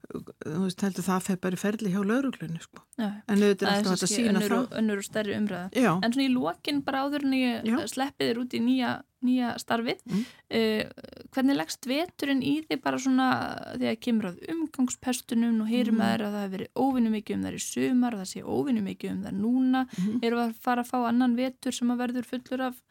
[0.07, 2.83] þú veist, heldur það feð bara í ferli hjá lauruglunni sko.
[2.99, 5.91] en auðvitað er alltaf að sína önnur, það önnur og stærri umræða Já.
[5.97, 8.93] en svona í lokin bara áður en ég sleppið þér út í nýja,
[9.27, 10.25] nýja starfið mm.
[10.61, 13.29] uh, hvernig leggst veturinn í þig bara svona
[13.75, 16.07] þegar kemur að umgangspestunum og heyrum mm.
[16.07, 19.15] að það hefur verið óvinni mikið um það í sumar og það sé óvinni mikið
[19.15, 20.19] um það núna mm.
[20.27, 22.83] eru að fara að fá annan vetur sem að verður fullur af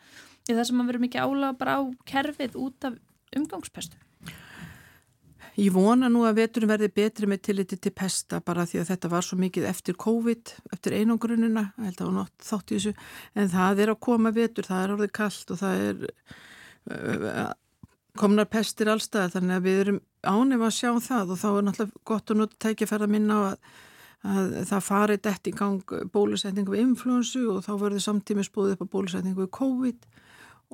[0.45, 2.99] það sem að verður mikið álaga bara á kerfið út af
[3.35, 4.04] umgangspestum
[5.55, 9.11] Ég vona nú að veturinn verði betri með tilliti til pesta bara því að þetta
[9.13, 12.93] var svo mikið eftir COVID, eftir einangrunina, ég held að var nátt þátt í þessu,
[13.39, 16.03] en það er að koma vetur, það er orðið kallt og það er
[16.91, 17.47] uh,
[18.19, 22.05] komnar pestir allstað þannig að við erum ánum að sjá það og þá er náttúrulega
[22.11, 23.57] gott að nota tækifæra minna á að,
[24.35, 28.87] að það farið dætt í gang bólusetningu við influensu og þá verður samtímis búið upp
[28.89, 30.07] á bólusetningu við COVID.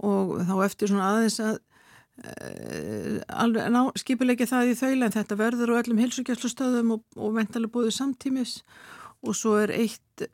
[0.07, 1.70] Og þá eftir svona aðeins að Eh,
[2.21, 7.73] alveg ná, skipilegja það í þaula en þetta verður á öllum hilsugjastlustöðum og, og ventalega
[7.73, 8.59] búið samtímis.
[9.25, 10.25] Og svo er eitt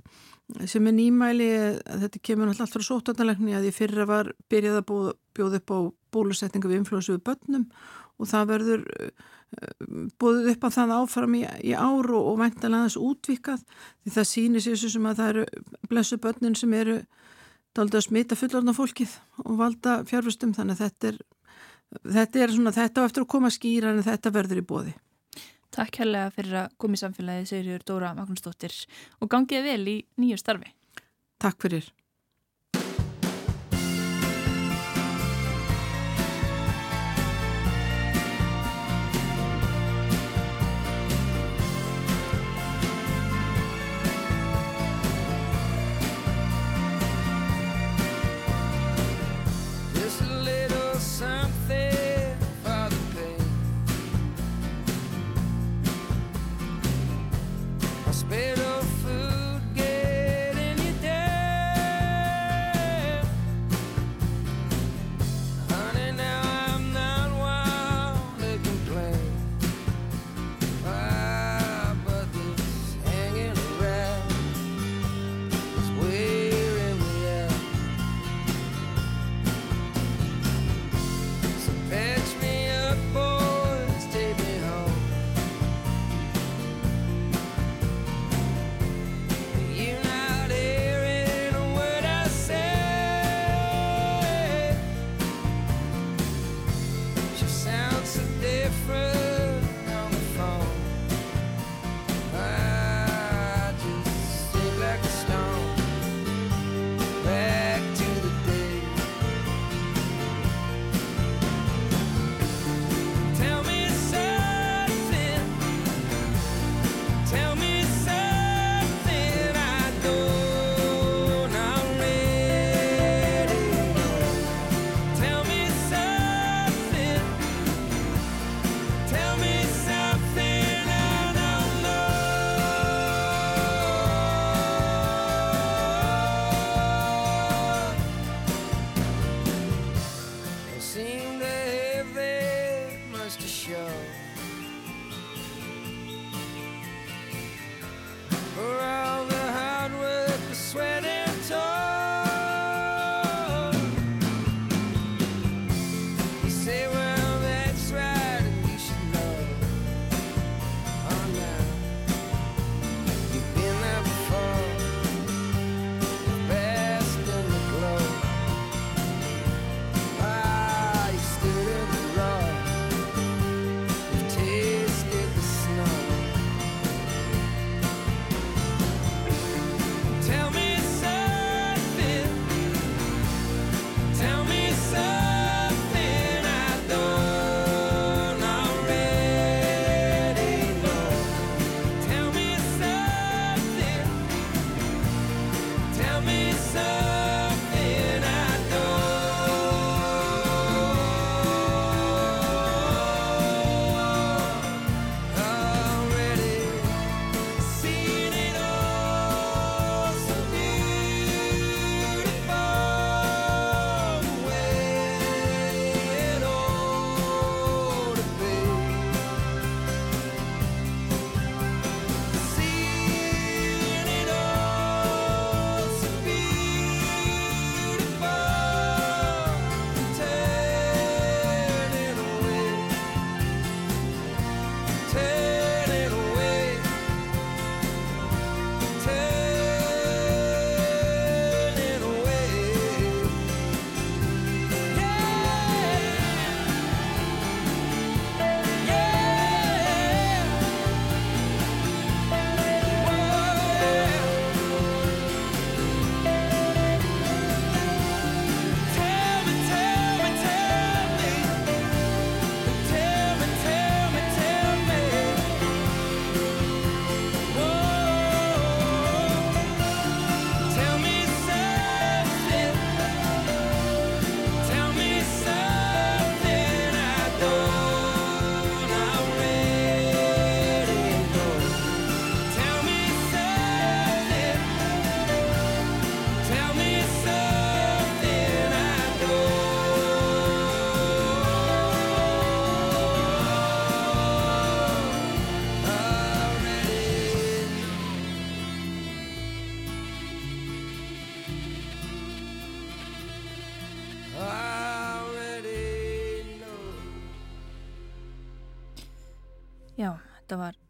[0.68, 1.48] sem er nýmæli
[1.84, 4.92] þetta kemur alltaf frá sótarnalegni að ég fyrra var byrjað að
[5.36, 5.80] bjóða upp á
[6.16, 7.68] bólusetningu við inflóðs við börnum.
[8.18, 9.12] Og það verður eh,
[10.20, 13.64] búið upp á það áfram í, í áru og ventalega þess útvikað
[14.02, 15.48] því það sýnir sér sem að það eru
[15.92, 17.02] blessu börnin sem eru
[17.78, 19.14] daldi að smita fullorna fólkið
[19.46, 21.20] og valda fjárfustum þannig að þetta er
[22.04, 24.96] þetta er svona, þetta á eftir að koma skýra en þetta verður í bóði.
[25.78, 28.74] Takk helga fyrir að koma í samfélagi, segir Dóra Magnúsdóttir
[29.22, 30.72] og gangið vel í nýju starfi.
[31.44, 31.92] Takk fyrir.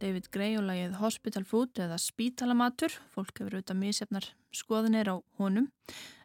[0.01, 2.93] David Gray og lagið Hospital Food eða Spítalamatur.
[3.13, 5.69] Fólk hefur auðvitað mísefnar skoðinir á honum.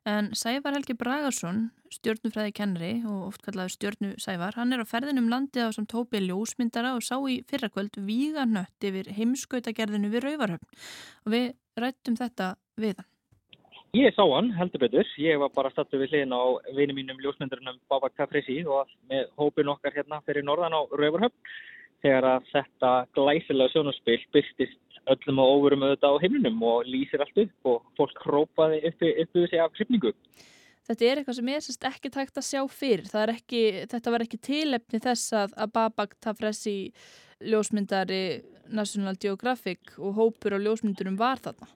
[0.09, 5.31] En Sævar Helgi Bragarsson, stjórnufræði kennari og oft kallaður stjórnu Sævar, hann er á ferðinum
[5.31, 10.69] landið á sem tópi ljósmyndara og sá í fyrrakvöld víganött yfir heimskautagerðinu við Rauvarhöfn.
[11.25, 11.49] Og við
[11.79, 13.09] rættum þetta við hann.
[13.93, 15.09] Ég sá hann, heldur betur.
[15.21, 16.43] Ég var bara stattu við hliðin á
[16.77, 21.37] vini mínum ljósmyndurinnum Babak Kafrisi og með hópin okkar hérna fyrir norðan á Rauvarhöfn
[22.03, 24.81] þegar að þetta glæsilega sjónaspill byrstist
[25.13, 29.47] öllum og óverum auðvitað á heimlinum og lýsir allt upp og fólk hrópaði uppi uppi
[29.51, 30.13] sig af krypningu.
[30.83, 33.11] Þetta er eitthvað sem er sérst ekki tækt að sjá fyrir.
[33.31, 36.77] Ekki, þetta var ekki tilefni þess að, að Babak Kafrisi
[37.43, 38.43] ljósmyndari
[38.73, 41.71] National Geographic og hópur á ljósmyndurum var þarna.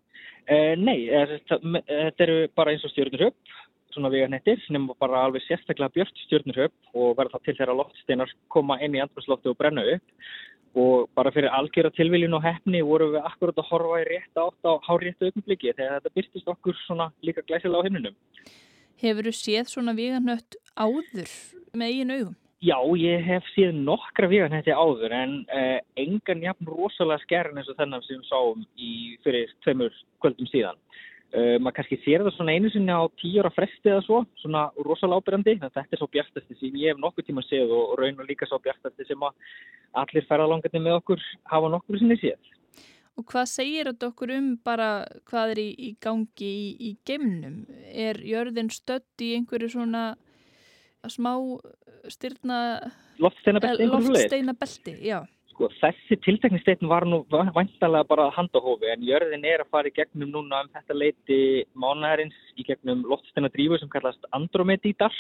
[0.47, 3.55] Uh, nei, þetta eru bara eins og stjórnurhjöpp,
[3.97, 8.79] svona veganettir, er bara alveg sérstaklega björnt stjórnurhjöpp og verða það til þeirra loftsteinar koma
[8.85, 13.15] inn í andrumsloftu og brenna upp og bara fyrir algjör að tilviljun og hefni vorum
[13.15, 17.11] við akkurat að horfa í rétt átt á háréttu augnumbliki þegar þetta byrstist okkur svona
[17.25, 18.17] líka glæsilega á himnunum.
[19.01, 21.33] Hefur þú séð svona veganött áður
[21.73, 22.37] með eigin augum?
[22.65, 27.77] Já, ég hef síð nokkra veganætti áður en uh, engan jafn rosalega skerðin eins og
[27.81, 28.93] þennan sem við sáum í
[29.25, 29.93] fyrir tveimur
[30.25, 30.81] kvöldum síðan.
[31.35, 34.69] Uh, maður kannski sér það svona einu sinni á tíur á fresti eða svo, svona
[34.79, 38.29] rosalega ábyrgandi, þetta er svo bjartasti sem ég hef nokkur tíma séð og raun og
[38.29, 42.53] líka svo bjartasti sem allir ferðalangandi með okkur hafa nokkur sinni séð.
[43.17, 44.89] Og hvað segir þetta okkur um bara
[45.29, 47.63] hvað er í, í gangi í, í geimnum?
[47.91, 50.07] Er jörðin stött í einhverju svona
[51.11, 51.33] smá
[52.13, 52.61] styrna
[53.19, 54.99] loftsteinabelti
[55.57, 60.33] sko, þessi tilteknisteitn var nú vantalega bara handahófi en jörðin er að fara í gegnum
[60.35, 61.41] núna um þetta leiti
[61.75, 65.15] mánæðarins í gegnum loftsteinadrífu sem kallast Andromedítar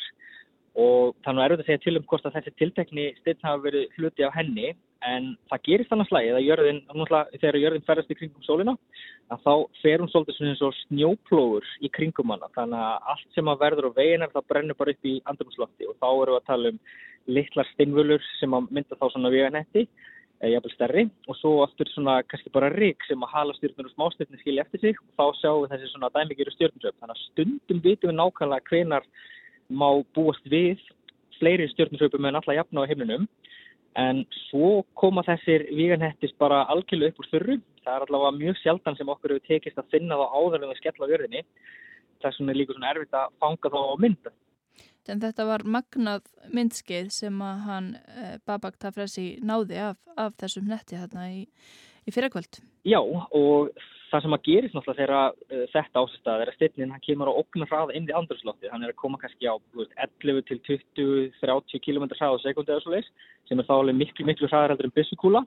[0.76, 3.94] og þannig er auðvitað að segja til um hvort að þessi tiltekni steinn hafa verið
[3.96, 4.74] hluti af henni
[5.06, 6.82] en það gerist annars lagi að jörðin,
[7.40, 8.74] þegar jörðin ferðast í kringum sólina
[9.32, 12.50] að þá fer hún svolítið eins og snjóplóður í kringum hana.
[12.56, 15.96] Þannig að allt sem að verður á veginar það brennur bara upp í andrumslofti og
[16.00, 16.82] þá eru við að tala um
[17.36, 19.86] litlar steinvölur sem að mynda þá svona veganetti
[20.40, 21.04] eða jafnvel stærri.
[21.28, 24.82] Og svo aftur svona kannski bara rík sem að hala stjórnur og smástöfni skilja eftir
[24.82, 25.00] sig.
[25.00, 29.08] Og þá sjáum við þessi svona dæmikýru stjórnusöp þannig að stundum vitum við nákvæmlega hvenar
[29.70, 30.82] má búast við
[31.40, 33.26] fleiri stjórnusöpum en alltaf jafna á heimlinum
[33.96, 37.60] en svo koma þessir víganhettis bara algjörlega upp úr þurru.
[37.84, 40.80] Það er allavega mjög sjaldan sem okkur hefur tekist að finna þá áður en það
[40.82, 41.44] skella á jörðinni.
[42.20, 44.32] Þess vegna er líka svona erfitt að fanga þá á mynda
[45.12, 50.66] En þetta var magnað myndskeið sem að hann eh, Babak Tafresi náði af, af þessum
[50.70, 51.44] netti hérna í,
[52.06, 52.60] í fyrrakvöld.
[52.86, 53.70] Já og
[54.10, 57.38] það sem að gerist náttúrulega þegar uh, þetta ásistað er að styrnin hann kemur á
[57.40, 61.82] okna hraða inn í andurslótti hann er að koma kannski á veist, 11 til 20-30
[61.84, 63.10] km hraða sekundi eða svo leiðs
[63.48, 65.42] sem er þá alveg miklu miklu hraðar heldur en byssukúla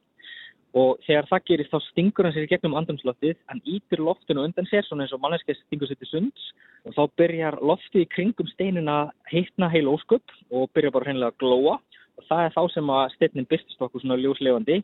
[0.77, 4.67] og þegar það gerist þá stingur hann sér í gegnum andurslóttið hann ítir loftinu undan
[4.69, 6.49] sér svona eins og manneskei stingur sér til sunds.
[6.85, 11.33] Og þá byrjar loftið í kringum steinin að heitna heil ósköp og byrjar bara hreinlega
[11.33, 11.79] að glóa.
[12.19, 14.81] Og það er þá sem að styrnin byrstist okkur svona ljóslefandi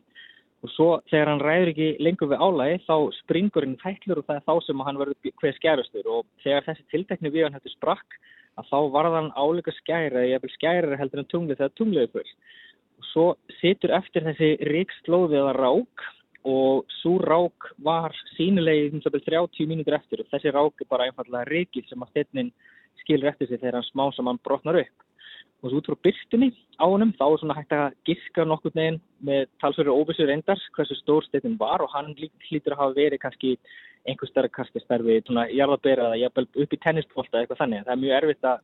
[0.64, 4.38] og svo þegar hann ræður ekki lengur við álægi þá springur hann fællur og það
[4.40, 6.08] er þá sem hann verður hver skærastur.
[6.10, 8.18] Og þegar þessi tiltekni við hann hættu sprakk
[8.56, 12.54] að þá var hann áleika skæri eða skæri heldur en tunglið þegar tungliði fyrst
[13.12, 16.06] svo situr eftir þessi ríkslóði eða rák
[16.46, 20.22] og svo rák var sínilegi um 30 mínútur eftir.
[20.22, 22.52] Og þessi rák er bara einfallega ríkið sem að stefnin
[23.02, 25.05] skilur eftir sig þegar hann smá sem hann brotnar upp
[25.72, 29.48] og út frá byrstunni á honum þá er svona hægt að giska nokkur neginn með
[29.62, 33.56] talsverður óvissur endars hversu stór steytin var og hann hlýtur að hafa verið kannski
[34.06, 37.86] einhver starf kastastarfi, svona jarðabera eða jafnvel upp í tennispólta eitthvað þannig.
[37.86, 38.60] Það er mjög erfitt að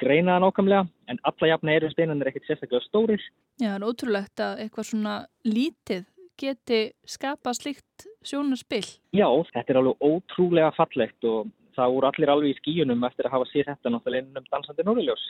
[0.00, 3.26] greina það nákvæmlega en alla jafna eru steinan er ekkert sérstaklega stórir.
[3.60, 5.14] Já, er ótrúlegt að eitthvað svona
[5.46, 6.04] lítið
[6.40, 8.86] geti skapa slikt sjónarspill.
[9.12, 13.36] Já, þetta er alveg ótrúlega fallegt og það voru allir alveg í skíunum eftir að
[13.36, 15.26] hafa sér þetta náttúrulega innum dansandi Núriljós.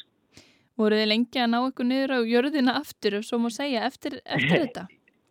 [0.80, 4.18] Voruð þið lengi að ná eitthvað niður á jörðina aftur, ef svo má segja, eftir,
[4.24, 4.86] eftir þetta?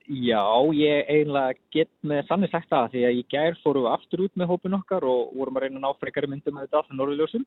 [0.09, 0.41] Já,
[0.73, 4.49] ég einlega get með sannir sagt það því að ég gær fóru aftur út með
[4.49, 7.43] hópin okkar og vorum að reyna að ná frekari myndum með þetta alltaf norðiljósum.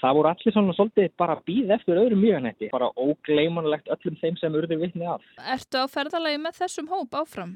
[0.00, 4.56] Það voru allir svona svolítið bara býð eftir öðrum mjöganetti, bara ógleimanlegt öllum þeim sem
[4.56, 5.28] urður vittni af.
[5.52, 7.52] Ertu á ferðalagi með þessum hóp áfram,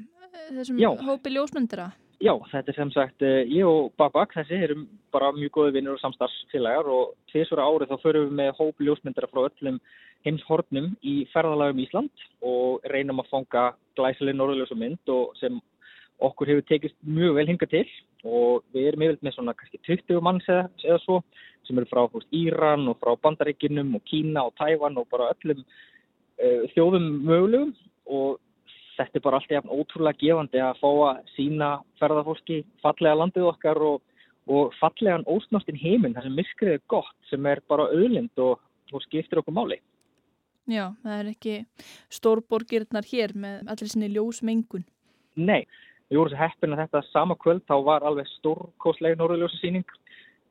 [0.51, 0.91] þessum Já.
[1.01, 1.89] hópi ljósmyndira?
[1.89, 5.97] Já, þetta er sem sagt, eh, ég og Babak, þessi, erum bara mjög góði vinnur
[5.97, 9.79] og samstarfsfélagar og tviðsvara árið þá förum við með hóp ljósmyndara frá öllum
[10.23, 13.63] heimshornum í ferðalagum Ísland og reynum að fanga
[13.97, 15.59] glæsileg norðljósumynd og sem
[16.23, 17.85] okkur hefur tekist mjög vel hinga til
[18.23, 21.19] og við erum yfirlega með svona kannski 20 manns eða, eða svo
[21.67, 25.59] sem eru frá fúst, Íran og frá Bandaríkinum og Kína og Tævan og bara öllum
[25.59, 27.75] uh, þjóðum mögulegum
[28.07, 28.39] og
[28.97, 31.69] þetta er bara alltaf ótrúlega gefandi að fá að sína
[32.01, 34.01] ferðarfólki fallega landið okkar og,
[34.49, 38.61] og fallegan ósnáttinn heiminn þar sem myrkrið er gott sem er bara auðlind og,
[38.93, 39.79] og skiptir okkur máli.
[40.69, 41.55] Já, það er ekki
[42.13, 44.85] stórborgirnar hér með allir sinni ljósmengun.
[45.35, 45.65] Nei,
[46.07, 49.85] við vorum svo heppin að þetta sama kvöld þá var alveg stórkostleg norðurljósasýning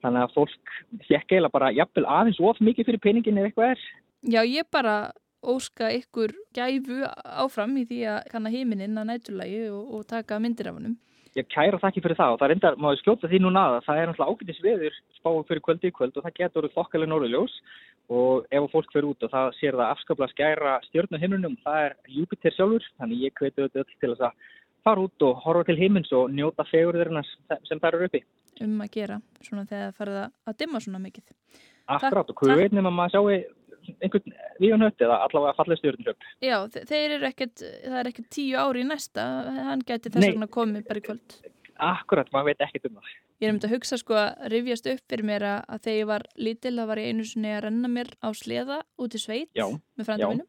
[0.02, 0.76] þannig að fólk
[1.06, 3.84] fjekk eiginlega bara jafnvel aðeins of mikið fyrir peningin eða eitthvað er.
[4.22, 4.96] Já, ég bara
[5.42, 10.70] óska ykkur gæfu áfram í því að kanna heiminin að nætulagi og, og taka myndir
[10.70, 10.98] af hannum.
[11.32, 13.98] Ég kæra þakki fyrir það og það er enda, maður skjóta því núna að það
[14.00, 17.54] er náttúrulega ágætis veður spáum fyrir kvöldi í kvöld og það getur þokkalega norðuljós
[18.12, 22.52] og ef fólk fyrir út og það sér það afskaplega skæra stjórnuhimnunum, það er Júpiter
[22.52, 24.44] sjálfur, þannig ég hveti þetta öll til þess að
[24.84, 27.28] fara út og horfa til himins og njóta fegurðurinnar
[27.68, 28.22] sem það eru uppi.
[28.60, 31.26] Um að gera, svona þegar það farið að dimma svona mikið.
[31.96, 33.40] Akkurát og hvað veit nefnum að maður sjáu
[34.02, 38.84] einhvern víganhött eða allavega fallið stjórnum Já, þeir eru ekkert, það er ekkert tíu ári
[38.84, 39.26] í næsta,
[39.70, 41.36] hann geti þess vegna komið bara í kvöld.
[41.82, 43.12] Akkurat, maður veit ekkert um það.
[43.42, 46.10] Ég er um þetta að hugsa sko að rifjast upp fyrir mér að þegar ég
[46.12, 49.50] var lítil þá var ég einu sinni að renna mér á sleða út í sveit
[49.58, 49.66] já,
[49.98, 50.46] með frænda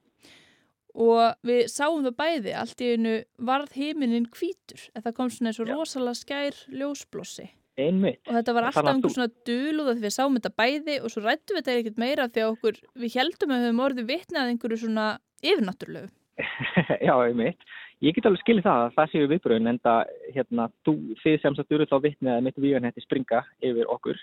[0.93, 5.61] og við sáum það bæði allt í einu varð heiminin kvítur það kom svona eins
[5.63, 8.19] og rosalega skær ljósblossi Einmitt.
[8.27, 11.57] og þetta var alltaf einhver svona duluð að við sáum þetta bæði og svo rættum
[11.57, 14.79] við þetta ekkert meira því að okkur, við heldum að við höfum orðið vitnað einhverju
[14.83, 15.05] svona
[15.41, 16.11] yfirnáttúrulegu.
[17.07, 17.65] Já, einmitt.
[18.03, 20.93] Ég get alveg skilið það að það séu viðbröðin en það, hérna, þú,
[21.23, 24.21] þið sem sagt eru þá vitnið að mitt víganhetti springa yfir okkur.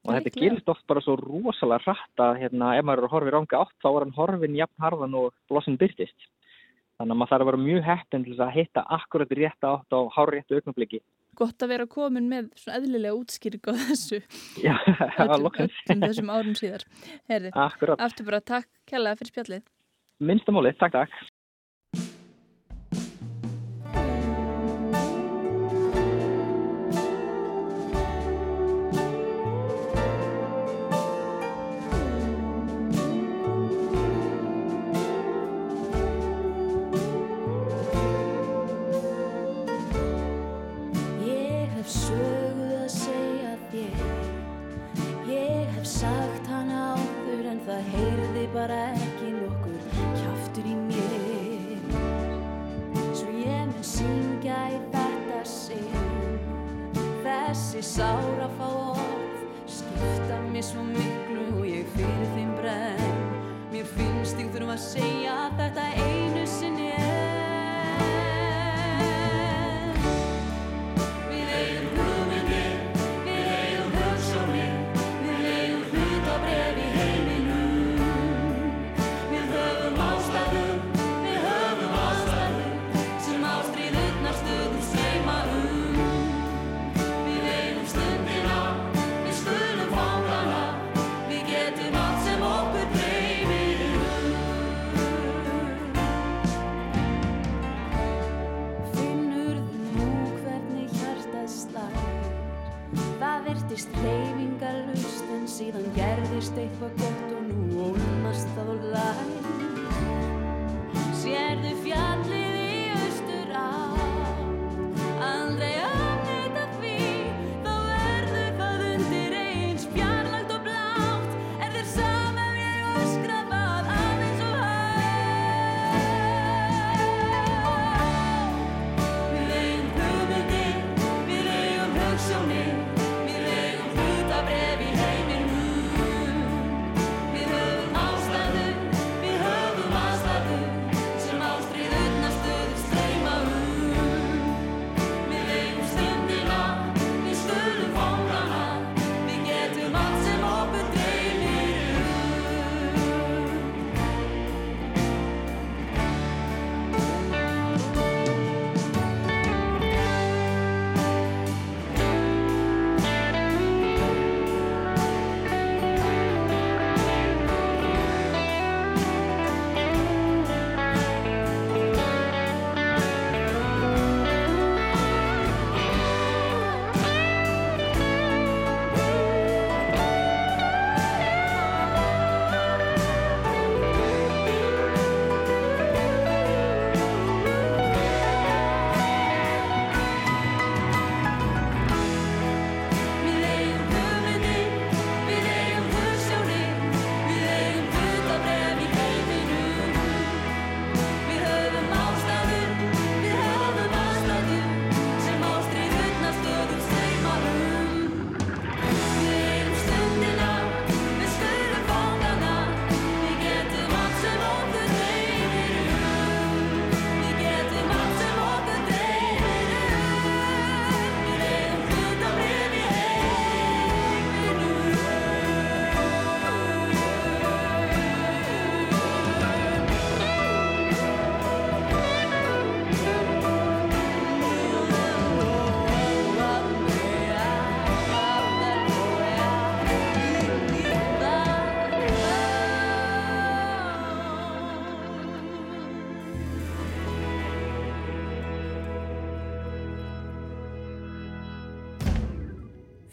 [0.00, 3.30] Og þetta gerist oft bara svo rosalega hratt að hérna, ef maður eru að horfa
[3.30, 6.28] í ranga átt þá er hann horfin jafn harðan og blossin byrtist
[7.00, 10.00] þannig að maður þarf að vera mjög heppin til að hitta akkurat rétt átt á
[10.16, 11.00] háréttu auknabliki
[11.40, 14.20] Gott að vera komin með svona eðlilega útskýring á þessu.
[14.60, 14.74] Já,
[15.24, 16.84] öllum, öllum þessum árum síðar.
[17.30, 19.68] Herri, Akkurat Aftur bara takk kælega fyrir spjallið.
[20.20, 21.20] Minnstamáli, takk takk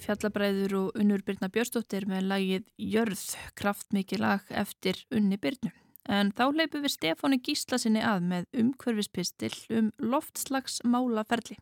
[0.08, 3.24] Fjallabræður og Unnur Byrna Björstóttir með lagið Jörð,
[3.60, 5.74] kraftmikið lag eftir Unni Byrnu.
[6.08, 11.58] En þá leipum við Stefáni Gíslasinni að með umhverfispistil um loftslagsmálaferli.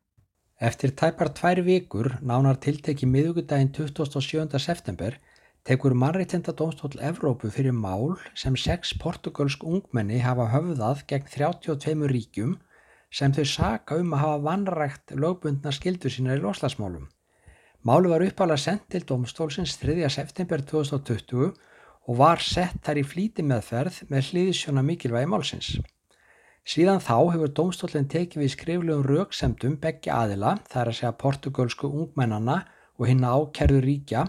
[0.61, 4.61] Eftir tæpar tvær vikur, nánar tiltekki miðugudaginn 27.
[4.61, 5.17] september,
[5.65, 12.55] tekur mannreitenda dómstól Evrópu fyrir mál sem sex portugalsk ungmenni hafa höfðað gegn 32 ríkjum
[13.09, 17.09] sem þau saka um að hafa vannrægt lögbundna skildur sína í loslasmálum.
[17.86, 20.07] Málu var uppálega sendt til domstólsins 3.
[20.09, 21.51] september 2020
[22.09, 25.67] og var sett þar í flíti meðferð með hliðisjóna mikilvægi málsins.
[26.65, 31.91] Síðan þá hefur domstólinn tekið við skriflegum rauksemdum begge aðila, það er að segja portugalsku
[31.91, 32.57] ungmennana
[32.97, 34.25] og hinna ákerðu ríkja,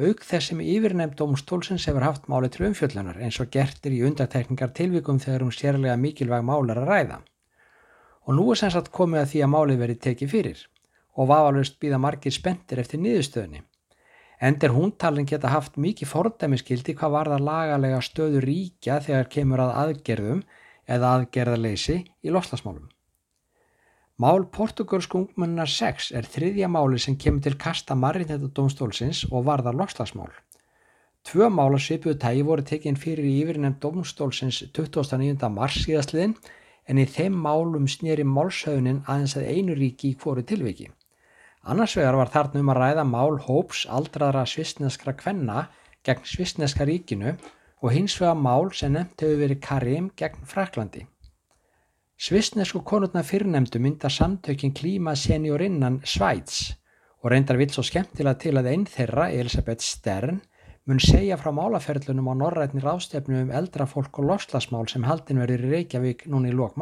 [0.00, 4.72] auk þess sem yfirnefnd domstólsins hefur haft máli til umfjöllunar eins og gertir í undartekningar
[4.72, 7.20] tilvikum þegar um sérlega mikilvæg mál er að ræða
[8.24, 10.64] og nú er sem sagt komið að því að málið verið tekið fyrir
[11.14, 13.62] og vafalust býða margir spendir eftir niðurstöðni.
[14.44, 19.76] Endur húntalinn geta haft mikið fordæmiskildi hvað var það lagalega stöðu ríkja þegar kemur að
[19.82, 20.42] aðgerðum
[20.90, 22.88] eða aðgerðaleysi í loslasmálum.
[24.18, 30.30] Mál Portugalsku ungmennar 6 er þriðja máli sem kemur til kasta Marinhetadómstólsins og varða loslasmál.
[31.24, 35.48] Tvö mála svipuðu tægi voru tekinn fyrir í yfirnefn Dómstólsins 29.
[35.50, 36.36] mars síðastliðin
[36.86, 40.90] en í þeim málum snýri málshaunin aðeins að einu ríki í hvoru tilviki.
[41.64, 45.62] Annars vegar var þarna um að ræða mál hóps aldraðra svistneskra kvenna
[46.04, 47.32] gegn svistneska ríkinu
[47.80, 51.06] og hins vegar mál sem nefnt hefur verið Karim gegn Fraklandi.
[52.20, 56.74] Svistnesku konurna fyrrnemdu mynda samtökin klíma seniorinnan Svæts
[57.24, 60.42] og reyndar vilt svo skemmtilega til að einn þeirra, Elisabeth Stern,
[60.84, 65.64] mun segja frá málaferlunum á norrætni rástefnu um eldra fólk og loslasmál sem haldin verður
[65.64, 66.76] í Reykjavík núna í lok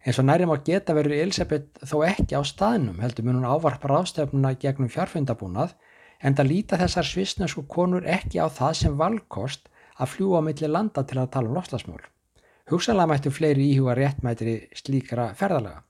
[0.00, 3.90] Eins og nærim á geta verður Elisabeth þó ekki á staðnum heldur mun hún ávarpa
[3.90, 5.74] rástefnuna gegnum fjárfundabúnað
[6.24, 9.68] en það líta þessar svisnesku konur ekki á það sem valkost
[10.00, 12.00] að fljúa á milli landa til að tala um loslasmál.
[12.72, 15.82] Hugsanlega mættu fleiri íhuga réttmætri slíkra ferðalega.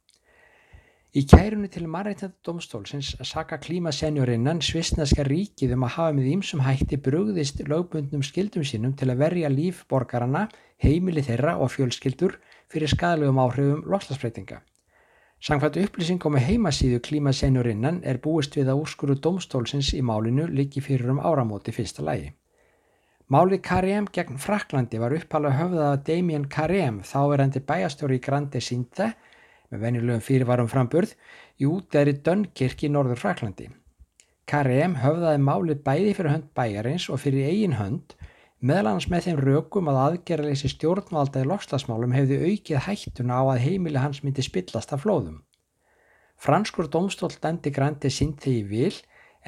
[1.11, 7.63] Í kærunni til Marættadómstólsins saka klímasenjórinnan Svisneska ríkið um að hafa með ímsum hætti brugðist
[7.67, 10.45] lögbundnum skildum sínum til að verja líf borgarana,
[10.79, 12.39] heimili þeirra og fjölskyldur
[12.71, 14.61] fyrir skadalegum áhrifum loslasbreytinga.
[15.41, 21.15] Samkvæmt upplýsingum með heimasíðu klímasenjórinnan er búist við að úrskuru domstólsins í málinu líki fyrir
[21.15, 22.35] um áramóti fyrsta lægi.
[23.31, 28.23] Máli Karem gegn Fraklandi var uppalega höfðað að Damien Karem þá er hendur bæjastjóri í
[28.25, 29.13] Grandi Sinte
[29.71, 31.15] með venjulegum fyrirvarum framburð
[31.63, 33.71] í útæri Dönkirk í norður Fraklandi.
[34.51, 38.17] Karem höfðaði máli bæði fyrir hönd bæjarins og fyrir eigin hönd
[38.61, 43.63] meðal annars með þeim rökum að aðgerðaleysi stjórnvalda í lokstasmálum hefði aukið hættuna á að
[43.65, 45.41] heimili hans myndi spillast af flóðum.
[46.41, 48.95] Franskur domstól dæmdi Grandi sínt þegar vil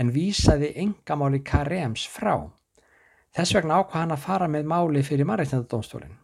[0.01, 2.49] en vísaði engamáli Karems frá.
[3.37, 6.19] Þess vegna ákvað hann að fara með máli fyrir marreitnendadómstólinn.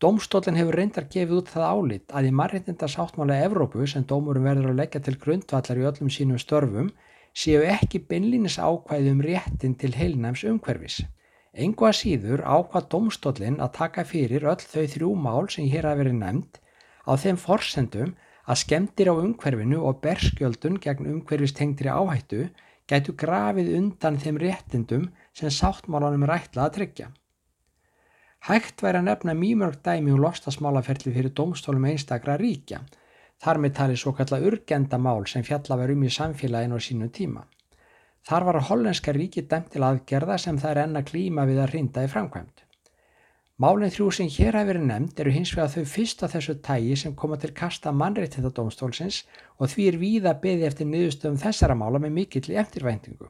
[0.00, 4.72] Dómstólinn hefur reyndar gefið út það álit að í marriðnindar sáttmála Evrópu sem dómurum verður
[4.72, 6.90] að leggja til grundvallar í öllum sínum störfum
[7.32, 10.98] séu ekki beinlínis ákvæði um réttin til heilnæms umhverfis.
[11.54, 16.02] Engu að síður ákvað dómstólinn að taka fyrir öll þau þrjú mál sem hér hafi
[16.02, 16.58] verið nefnd
[17.06, 22.48] á þeim forsendum að skemmtir á umhverfinu og berskjöldun gegn umhverfistengtri áhættu
[22.90, 27.08] gætu grafið undan þeim réttindum sem sáttmálanum er ætlað að tryggja.
[28.44, 32.82] Hægt væri að nefna mýmörg dæmi og um lostasmálaferli fyrir domstólum einstakra ríkja.
[33.40, 37.46] Þar með tali svo kalla urgendamál sem fjalla var um í samfélaginu á sínu tíma.
[38.24, 42.04] Þar var hollenska ríki dæmt til aðgerða sem það er enna klíma við að rinda
[42.06, 42.62] í framkvæmt.
[43.60, 46.96] Málinn þrjú sem hér hefur verið nefnd eru hins vegar þau fyrst af þessu tægi
[46.98, 49.20] sem koma til kasta mannreitt þetta domstólsins
[49.60, 53.28] og því er víða beði eftir niðurstöðum þessara mála með mikill í eftirvæntingu.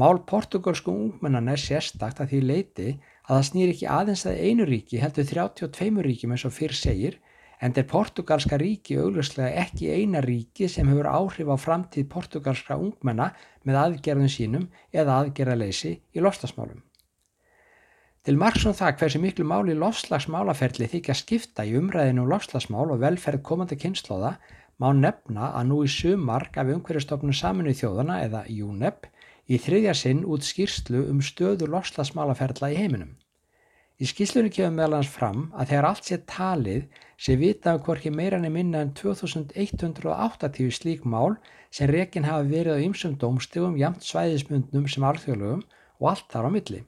[0.00, 4.68] Mál portugalsku ungmennan er sérstakt að því leiti að það snýr ekki aðeins að einu
[4.70, 7.18] ríki heldur 32 ríkjum eins og fyrr segir
[7.60, 13.30] en er portugalska ríki auglustlega ekki eina ríki sem hefur áhrif á framtíð portugalska ungmenna
[13.68, 16.80] með aðgerðum sínum eða aðgerðaleysi í lofslagsmálum.
[18.24, 23.44] Til margsum það hversu miklu máli lofslagsmálaferli þykja skipta í umræðinu um lofslagsmál og velferð
[23.48, 24.34] komandi kynnslóða
[24.80, 29.08] má nefna að nú í sumar gaf umhverjastofnun saminu í þjóðana eða UNEP
[29.48, 33.16] í þriðja sinn út skýrslu um stöðu loslasmálaferðla í heiminum.
[34.00, 38.08] Í skýrslunni kemur meðal hans fram að þegar allt sé talið sé vita af hvorki
[38.08, 41.36] meirann er minna en 2180 slík mál
[41.68, 45.60] sem rekin hafa verið á ymsum dómstegum jamt svæðismundnum sem alþjóðlögum
[46.00, 46.80] og allt þar á milli.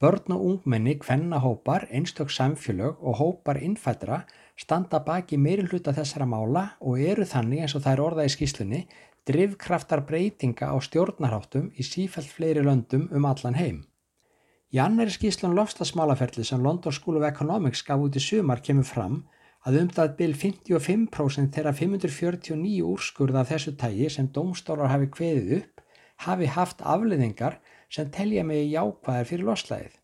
[0.00, 4.22] Börn og ungmenni, kvennahópar, einstök samfélög og hópar innfættra
[4.56, 8.34] standa baki meiri hluta þessara mála og eru þannig eins og það er orðað í
[8.38, 8.82] skýslunni
[9.28, 13.87] drivkraftar breytinga á stjórnarháttum í sífælt fleiri löndum um allan heim.
[14.68, 19.14] Í annari skíslan lofstasmálaferli sem London School of Economics gaf út í sumar kemur fram
[19.64, 25.80] að umdæðt byl 55% þeirra 549 úrskurða af þessu tægi sem domstólar hafi kveðið upp
[26.26, 27.56] hafi haft afliðingar
[27.88, 29.96] sem telja megi jákvæðar fyrir loslæðið.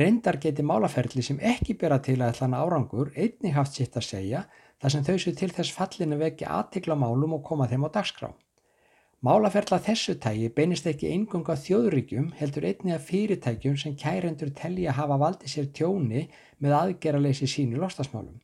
[0.00, 4.46] Reyndar geti málaferli sem ekki bera til að ætlan árangur einnig haft sitt að segja
[4.80, 8.32] þar sem þau séu til þess fallinu vekja aðtikla málum og koma þeim á dagskrá.
[9.24, 14.98] Málaferla þessu tægi beinist ekki eingunga þjóðuríkjum heldur einnig að fyrirtækjum sem kærendur telli að
[14.98, 16.26] hafa valdið sér tjóni
[16.60, 18.36] með aðgerraleysi sínu lostasmálum.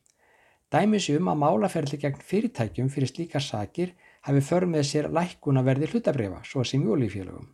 [0.73, 3.93] Dæmis um að málaferli gegn fyrirtækjum fyrir slíkar sakir
[4.25, 7.45] hafi för með sér lækkuna verði hlutabriða, svo sem jólífélögum.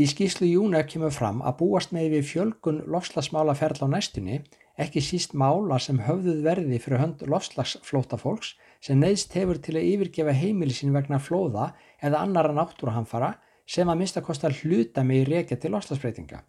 [0.00, 4.40] Í skýslu Júna kemur fram að búast með við fjölgun lofslagsmálaferðla á næstunni,
[4.80, 10.34] ekki síst mála sem höfðuð verði fyrir hönd lofslagsflótafólks sem neðst hefur til að yfirgefa
[10.36, 11.72] heimilisin vegna flóða
[12.02, 13.34] eða annara náttúruhamfara
[13.66, 16.42] sem að mista kostar hluta með í reykja til lofslagsbreytinga.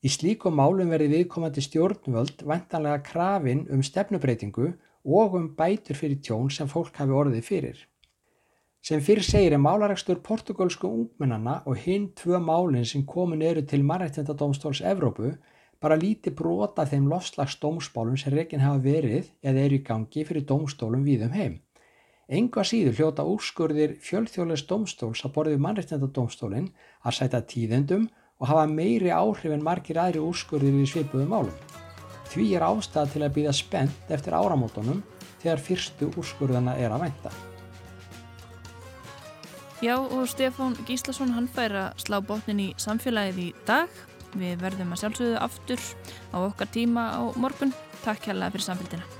[0.00, 4.72] Í slíkum málum verði viðkomandi stjórnvöld vantanlega krafin um stefnubreitingu
[5.04, 7.78] og um bætur fyrir tjón sem fólk hafi orðið fyrir.
[8.80, 13.84] Sem fyrir segir er málaregstur portugalsku ungmennana og hinn tvö málinn sem komin eru til
[13.84, 15.34] Marrættindadómstóls Evrópu
[15.80, 20.46] bara líti brota þeim lofslags dómsbálum sem reyginn hafa verið eða eru í gangi fyrir
[20.46, 21.58] dómstólum víðum heim.
[22.30, 26.68] Enga síður hljóta úrskurðir fjöldþjóðlegs dómstóls að borðið Marrættindadómstólinn
[27.02, 28.06] að sæta tíðendum
[28.38, 31.56] og hafa meiri áhrif en margir aðri úrskurðir í svipuðum málum.
[32.30, 35.00] Því er ástæða til að býða spennt eftir áramótonum
[35.40, 37.32] þegar fyrstu úrskurðana er að vænta.
[39.80, 43.88] Já og Stefán Gíslason hann fær að slá botnin í samfélagið í dag.
[44.38, 45.86] Við verðum að sjálfsögðu aftur
[46.30, 47.74] á okkar tíma á morgun.
[48.04, 49.19] Takk kærlega fyrir samfélgina.